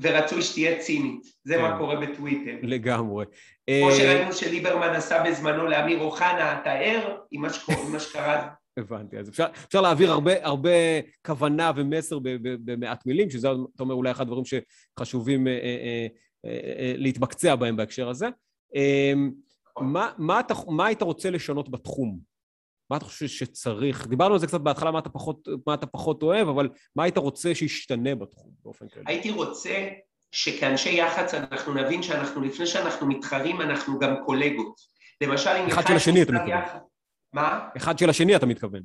[0.00, 1.22] ורצוי שתהיה צינית.
[1.44, 1.62] זה כן.
[1.62, 2.56] מה קורה בטוויטר.
[2.62, 3.24] לגמרי.
[3.66, 7.42] כמו אה, שראינו שליברמן עשה בזמנו לאמיר אוחנה, אתה ער עם
[7.92, 9.18] מה שקרה הבנתי.
[9.18, 10.70] אז אפשר, אפשר להעביר הרבה, הרבה
[11.26, 16.06] כוונה ומסר במעט מילים, שזה, אתה אומר, אולי אחד הדברים שחשובים אה, אה,
[16.44, 18.28] אה, אה, להתמקצע בהם בהקשר הזה.
[18.76, 19.12] אה,
[19.80, 22.29] מה, מה, אתה, מה היית רוצה לשנות בתחום?
[22.90, 24.06] מה אתה חושב שצריך?
[24.06, 27.18] דיברנו על זה קצת בהתחלה, מה אתה פחות, מה אתה פחות אוהב, אבל מה היית
[27.18, 29.04] רוצה שישתנה בתחום באופן כללי?
[29.08, 29.88] הייתי רוצה
[30.32, 34.74] שכאנשי יח"צ אנחנו נבין שאנחנו, לפני שאנחנו מתחרים, אנחנו גם קולגות.
[35.20, 36.50] למשל, אם אחד של השני, אתה מתכוון.
[36.58, 36.78] יח"צ-
[37.32, 37.68] מה?
[37.76, 38.82] אחד של השני, אתה מתכוון.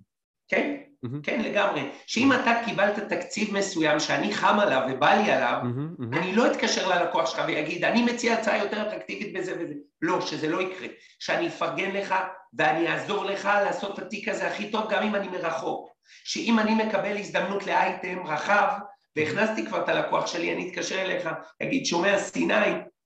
[0.48, 1.22] כן, מהמם.
[1.22, 1.90] כן לגמרי.
[2.08, 6.14] שאם אתה קיבלת תקציב מסוים שאני חם עליו ובא לי עליו, מהמם, מהמם.
[6.14, 9.74] אני לא אתקשר ללקוח שלך ויגיד, אני מציע הצעה יותר אטרקטיבית בזה וזה.
[10.02, 10.88] לא, שזה לא יקרה.
[11.20, 12.16] שאני אפרגן לך
[12.58, 15.90] ואני אעזור לך לעשות את התיק הזה הכי טוב, גם אם אני מרחוק.
[16.24, 18.68] שאם אני מקבל הזדמנות לאייטם רחב,
[19.16, 21.30] והכנסתי כבר את הלקוח שלי, אני אתקשר אליך,
[21.64, 22.54] אגיד, שומע סיני,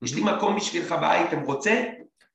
[0.03, 1.83] יש לי מקום בשבילך באייטם, רוצה?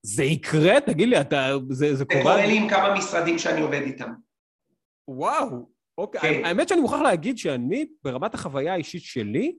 [0.02, 0.80] זה יקרה?
[0.80, 1.52] תגיד לי, אתה...
[1.70, 2.46] זה, זה זה קורה?
[2.46, 4.12] לי עם כמה משרדים שאני עובד איתם.
[5.08, 6.20] וואו, אוקיי.
[6.20, 6.44] כן.
[6.44, 9.54] האמת שאני מוכרח להגיד שאני, ברמת החוויה האישית שלי,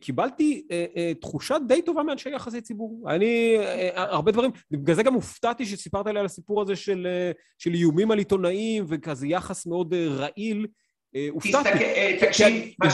[0.00, 3.10] קיבלתי אה, אה, תחושה די טובה מאנשי יחסי ציבור.
[3.10, 7.30] אני, אה, הרבה דברים, בגלל זה גם הופתעתי שסיפרת לי על הסיפור הזה של, אה,
[7.58, 10.66] של איומים על עיתונאים וכזה יחס מאוד אה, רעיל.
[11.16, 11.84] אה, תסתכל, הופתעתי.
[11.84, 12.74] אה, כן, תקשיב.
[12.78, 12.88] מה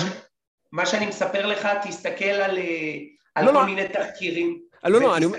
[0.72, 2.94] מה שאני מספר לך, תסתכל על אה,
[3.34, 3.66] על לא, כל לא.
[3.66, 4.60] מיני תחקירים.
[4.84, 5.38] אה, לא, לא, אני אומר...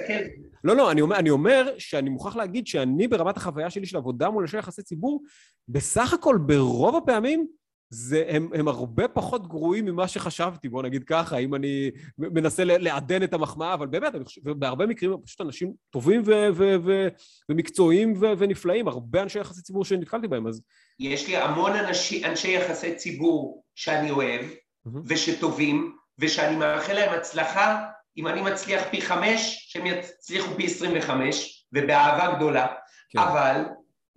[0.63, 4.29] לא, לא, אני אומר, אני אומר שאני מוכרח להגיד שאני ברמת החוויה שלי של עבודה
[4.29, 5.23] מול אנשי יחסי ציבור,
[5.67, 7.47] בסך הכל ברוב הפעמים
[7.89, 13.23] זה, הם, הם הרבה פחות גרועים ממה שחשבתי, בוא נגיד ככה, אם אני מנסה לעדן
[13.23, 17.07] את המחמאה, אבל באמת, אני חושב, בהרבה מקרים הם פשוט אנשים טובים ו- ו- ו-
[17.49, 20.61] ומקצועיים ו- ונפלאים, הרבה אנשי יחסי ציבור שנתקלתי בהם, אז...
[20.99, 24.45] יש לי המון אנשי, אנשי יחסי ציבור שאני אוהב,
[24.85, 25.01] מהמם.
[25.05, 27.85] ושטובים, ושאני מאחל להם הצלחה,
[28.17, 32.67] אם אני מצליח פי חמש, שהם יצליחו פי עשרים וחמש, ובאהבה גדולה.
[33.09, 33.19] כן.
[33.19, 33.61] אבל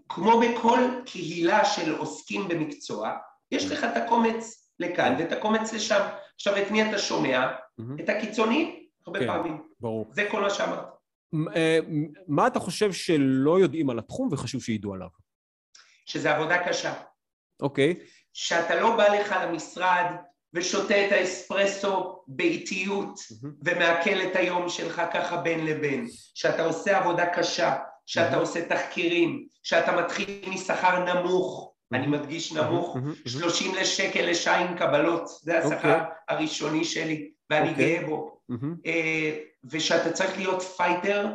[0.08, 3.12] כמו בכל קהילה של עוסקים במקצוע,
[3.52, 6.00] יש לך את הקומץ לכאן ואת הקומץ לשם.
[6.34, 7.52] עכשיו, את מי אתה שומע?
[8.00, 9.26] את הקיצוני, הרבה כן.
[9.26, 9.62] פעמים.
[9.80, 10.06] ברור.
[10.10, 10.86] זה כל מה שאמרת.
[11.56, 11.78] אה,
[12.28, 15.08] מה אתה חושב שלא יודעים על התחום וחשוב שידעו עליו?
[16.06, 16.94] שזה עבודה קשה.
[17.62, 17.94] אוקיי,
[18.32, 20.06] שאתה לא בא לך למשרד
[20.54, 23.54] ושותה את האספרסו באיטיות מהמם.
[23.64, 28.40] ומעכל את היום שלך ככה בין לבין, שאתה עושה עבודה קשה, שאתה מהמם.
[28.40, 33.16] עושה תחקירים, שאתה מתחיל משכר נמוך, אני מדגיש נמוך, מהמם, מהמם.
[33.26, 36.00] 30 שקל לשעה עם קבלות, זה השכר אוקיי.
[36.28, 37.98] הראשוני שלי ואני אוקיי.
[37.98, 38.38] גאה בו.
[38.86, 39.38] אה,
[39.70, 41.26] ושאתה צריך להיות פייטר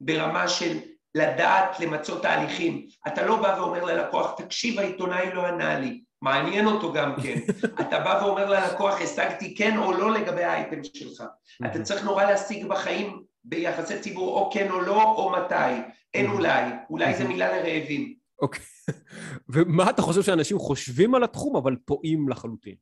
[0.00, 0.78] ברמה של
[1.14, 2.86] לדעת למצות תהליכים.
[3.06, 7.38] אתה לא בא ואומר ללקוח, תקשיב, העיתונאי לא ענה לי, מעניין אותו גם כן.
[7.80, 11.24] אתה בא ואומר ללקוח, השגתי כן או לא לגבי האייטם שלך.
[11.66, 15.80] אתה צריך נורא להשיג בחיים ביחסי ציבור או כן או לא, או מתי.
[16.14, 18.14] אין אולי, אולי זה מילה לרעבים.
[18.42, 18.64] אוקיי.
[19.54, 22.74] ומה אתה חושב שאנשים חושבים על התחום, אבל טועים לחלוטין?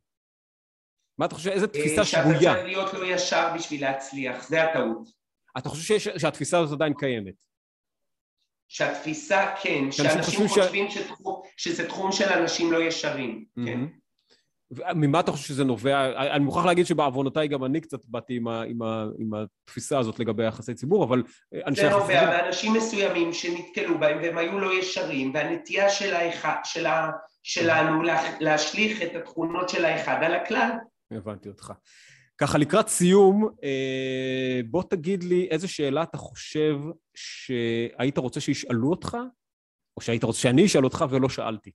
[1.18, 2.54] מה אתה חושב, איזה תפיסה אה, שאתה שגויה?
[2.54, 5.08] צריך להיות לא ישר בשביל להצליח, זה הטעות.
[5.58, 7.34] אתה חושב שיש, שהתפיסה הזאת עדיין קיימת?
[8.68, 13.80] שהתפיסה כן, שאנשים חושבים ש- שתחום- שזה תחום של אנשים לא ישרים, כן.
[14.94, 16.12] ממה אתה חושב שזה נובע?
[16.36, 20.18] אני מוכרח להגיד שבעוונותיי גם אני קצת באתי עם, ה, עם, ה, עם התפיסה הזאת
[20.18, 21.22] לגבי יחסי ציבור, אבל
[21.66, 22.26] אנשי זה נובע.
[22.30, 27.10] מאנשים מסוימים שנתקלו בהם והם היו לא ישרים, והנטייה של האחד, של ה,
[27.42, 30.70] שלנו לה- להשליך את התכונות של האחד על הכלל.
[31.10, 31.72] הבנתי אותך.
[32.38, 36.76] ככה, לקראת סיום, אה, בוא תגיד לי איזה שאלה אתה חושב
[37.14, 39.16] שהיית רוצה שישאלו אותך,
[39.96, 41.70] או שהיית רוצה שאני אשאל אותך ולא שאלתי.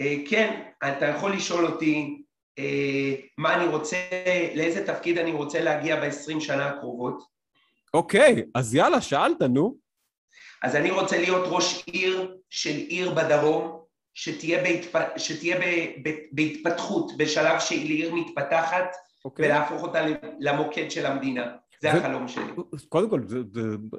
[0.00, 2.22] אה, כן, אתה יכול לשאול אותי
[2.58, 3.96] אה, מה אני רוצה,
[4.54, 7.22] לאיזה תפקיד אני רוצה להגיע ב-20 שנה הקרובות.
[7.94, 9.76] אוקיי, אז יאללה, שאלת, נו.
[10.62, 13.82] אז אני רוצה להיות ראש עיר של עיר בדרום,
[14.14, 14.98] שתהיה, בהתפ...
[15.16, 15.64] שתהיה ב...
[16.08, 16.14] ב...
[16.32, 19.46] בהתפתחות, בשלב שהיא עיר מתפתחת, אוקיי.
[19.46, 20.06] ולהפוך אותה
[20.38, 21.46] למוקד של המדינה.
[21.82, 21.92] זה.
[21.92, 22.52] החלום שלי.
[22.88, 23.20] קודם כל,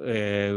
[0.06, 0.50] אה,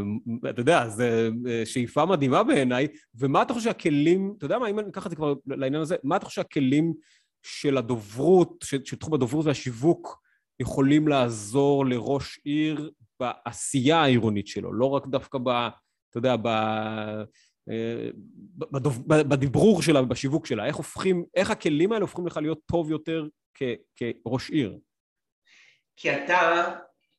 [0.50, 1.04] אתה יודע, זו
[1.48, 5.10] אה, שאיפה מדהימה בעיניי, ומה אתה חושב שהכלים, אתה יודע מה, אם אני אקח את
[5.10, 6.94] זה כבר לעניין הזה, מה אתה חושב שהכלים
[7.44, 10.22] של הדוברות, של, תחום הדוברות והשיווק,
[10.60, 15.50] יכולים לעזור לראש עיר בעשייה העירונית שלו, לא רק דווקא ב...
[16.10, 16.48] אתה יודע, ב...
[17.70, 18.10] אה,
[19.08, 23.64] בדיברור שלה ובשיווק שלה, איך הופכים, איך הכלים האלה הופכים לך להיות טוב יותר כ,
[23.96, 24.78] כראש עיר?
[25.98, 26.40] כי אתה,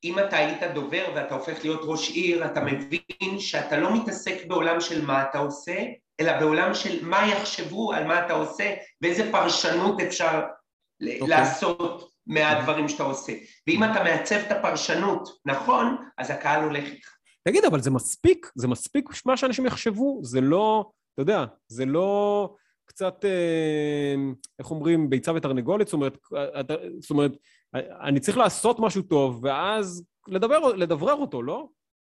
[0.05, 4.80] אם אתה היית דובר ואתה הופך להיות ראש עיר, אתה מבין שאתה לא מתעסק בעולם
[4.80, 5.76] של מה אתה עושה,
[6.20, 11.20] אלא בעולם של מה יחשבו על מה אתה עושה ואיזה פרשנות אפשר okay.
[11.20, 11.28] אוקיי.
[11.28, 13.32] לעשות מהדברים שאתה עושה.
[13.66, 17.09] ואם אתה מעצב את הפרשנות נכון, אז הקהל הולך איתך.
[17.49, 18.53] תגיד, אבל זה מספיק?
[18.55, 20.20] זה מספיק מה שאנשים יחשבו?
[20.22, 24.14] זה לא, אתה יודע, זה לא קצת, אה,
[24.59, 25.86] איך אומרים, ביצה ותרנגולת?
[25.86, 26.18] זאת אומרת,
[26.61, 27.32] אתה, זאת אומרת,
[27.74, 31.66] אני צריך לעשות משהו טוב, ואז לדבר, לדברר אותו, לא?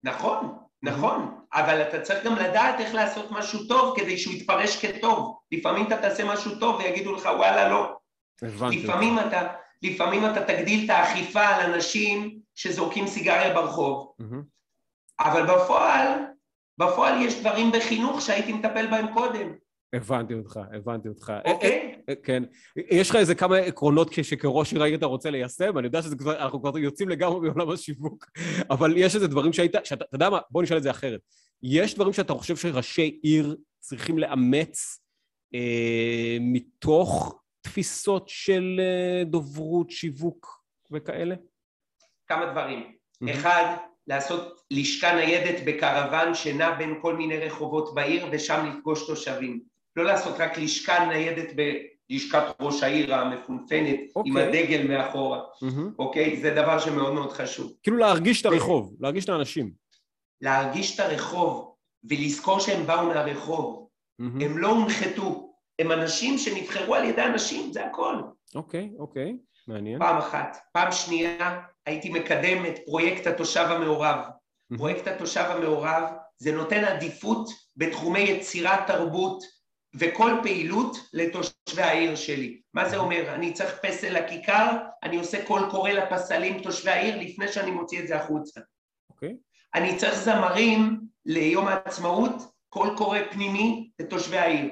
[0.03, 5.37] נכון, נכון, אבל אתה צריך גם לדעת איך לעשות משהו טוב כדי שהוא יתפרש כטוב.
[5.51, 7.95] לפעמים אתה תעשה משהו טוב ויגידו לך, וואלה, לא.
[8.41, 8.83] הבנתי.
[8.83, 9.47] לפעמים אתה,
[9.81, 14.43] לפעמים אתה תגדיל את האכיפה על אנשים שזורקים סיגריה ברחוב, mm-hmm.
[15.19, 16.07] אבל בפועל,
[16.77, 19.53] בפועל יש דברים בחינוך שהייתי מטפל בהם קודם.
[19.93, 21.33] הבנתי אותך, הבנתי אותך.
[21.45, 21.69] אוקיי.
[21.69, 22.43] אה, אה, אה, כן.
[22.75, 25.77] יש לך איזה כמה עקרונות שכראש עיר אתה רוצה ליישם?
[25.77, 28.25] אני יודע שאנחנו כבר יוצאים לגמרי מעולם השיווק,
[28.69, 30.39] אבל יש איזה דברים שהיית, שאתה, אתה יודע מה?
[30.51, 31.19] בוא נשאל את זה אחרת.
[31.63, 34.99] יש דברים שאתה חושב שראשי עיר צריכים לאמץ
[35.55, 41.35] אה, מתוך תפיסות של אה, דוברות, שיווק וכאלה?
[42.27, 42.79] כמה דברים.
[42.79, 43.31] Mm-hmm.
[43.31, 43.75] אחד,
[44.07, 49.72] לעשות לשכה ניידת בקרוון שנע בין כל מיני רחובות בעיר ושם לפגוש תושבים.
[49.95, 54.21] לא לעשות רק לשכה ניידת בלשכת ראש העיר המפונפנת okay.
[54.25, 54.47] עם אוקיי.
[54.47, 55.41] הדגל מאחורה,
[55.99, 56.33] אוקיי?
[56.33, 56.37] Mm-hmm.
[56.37, 56.41] Okay?
[56.41, 57.73] זה דבר שמאוד מאוד חשוב.
[57.83, 59.71] כאילו להרגיש את הרחוב, להרגיש את האנשים.
[60.41, 63.87] להרגיש את הרחוב ולזכור שהם באו מהרחוב.
[64.21, 64.43] Mm-hmm.
[64.43, 68.15] הם לא הונחתו, הם אנשים שנבחרו על ידי אנשים, זה הכל.
[68.55, 69.71] אוקיי, אוקיי, אוקיי, אוקיי.
[69.71, 69.99] מעניין.
[69.99, 70.57] פעם אחת.
[70.73, 74.19] פעם שנייה, הייתי מקדם את פרויקט התושב המעורב.
[74.19, 74.77] Mm-hmm.
[74.77, 76.03] פרויקט התושב המעורב
[76.37, 79.43] זה נותן עדיפות בתחומי יצירת תרבות
[79.95, 82.61] וכל פעילות לתושבי העיר שלי.
[82.73, 83.35] מה זה אומר?
[83.35, 88.07] אני צריך פסל לכיכר, אני עושה קול קורא לפסלים תושבי העיר לפני שאני מוציא את
[88.07, 88.61] זה החוצה.
[89.09, 89.29] אוקיי.
[89.29, 89.33] אוקיי.
[89.75, 92.33] אני צריך זמרים ליום העצמאות,
[92.69, 94.69] קול קורא פנימי לתושבי העיר.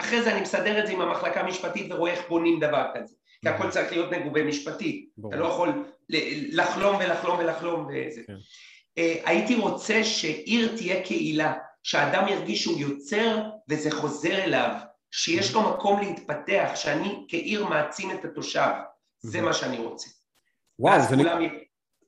[0.00, 3.14] אחרי זה אני מסדר את זה עם המחלקה המשפטית ורואה איך בונים דבר כזה.
[3.40, 5.08] כי הכל צריך להיות מגובה משפטי.
[5.28, 5.84] אתה לא יכול
[6.52, 8.20] לחלום ולחלום ולחלום וזה.
[8.26, 8.34] כן.
[8.98, 11.54] אה, הייתי רוצה שעיר תהיה קהילה,
[11.84, 14.70] שאדם ירגיש שהוא יוצר וזה חוזר אליו,
[15.10, 18.70] שיש לו מקום להתפתח, שאני כעיר מעצים את התושב.
[19.20, 20.10] זה מה שאני רוצה.
[20.78, 21.16] וואו, זה...
[21.16, 21.42] כולם...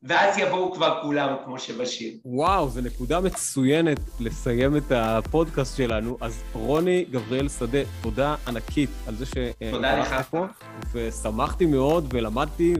[0.02, 2.12] ואז יבואו כבר כולם, כמו שבשיר.
[2.24, 6.18] וואו, זו נקודה מצוינת לסיים את הפודקאסט שלנו.
[6.20, 10.46] אז רוני גבריאל שדה, תודה ענקית על זה שהלכת פה,
[10.92, 12.74] ושמחתי מאוד ולמדתי,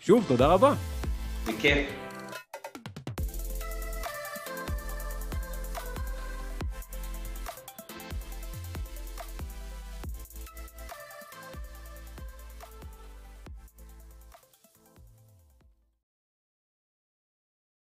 [0.00, 0.74] ושוב, תודה רבה.
[1.46, 1.99] בכיף.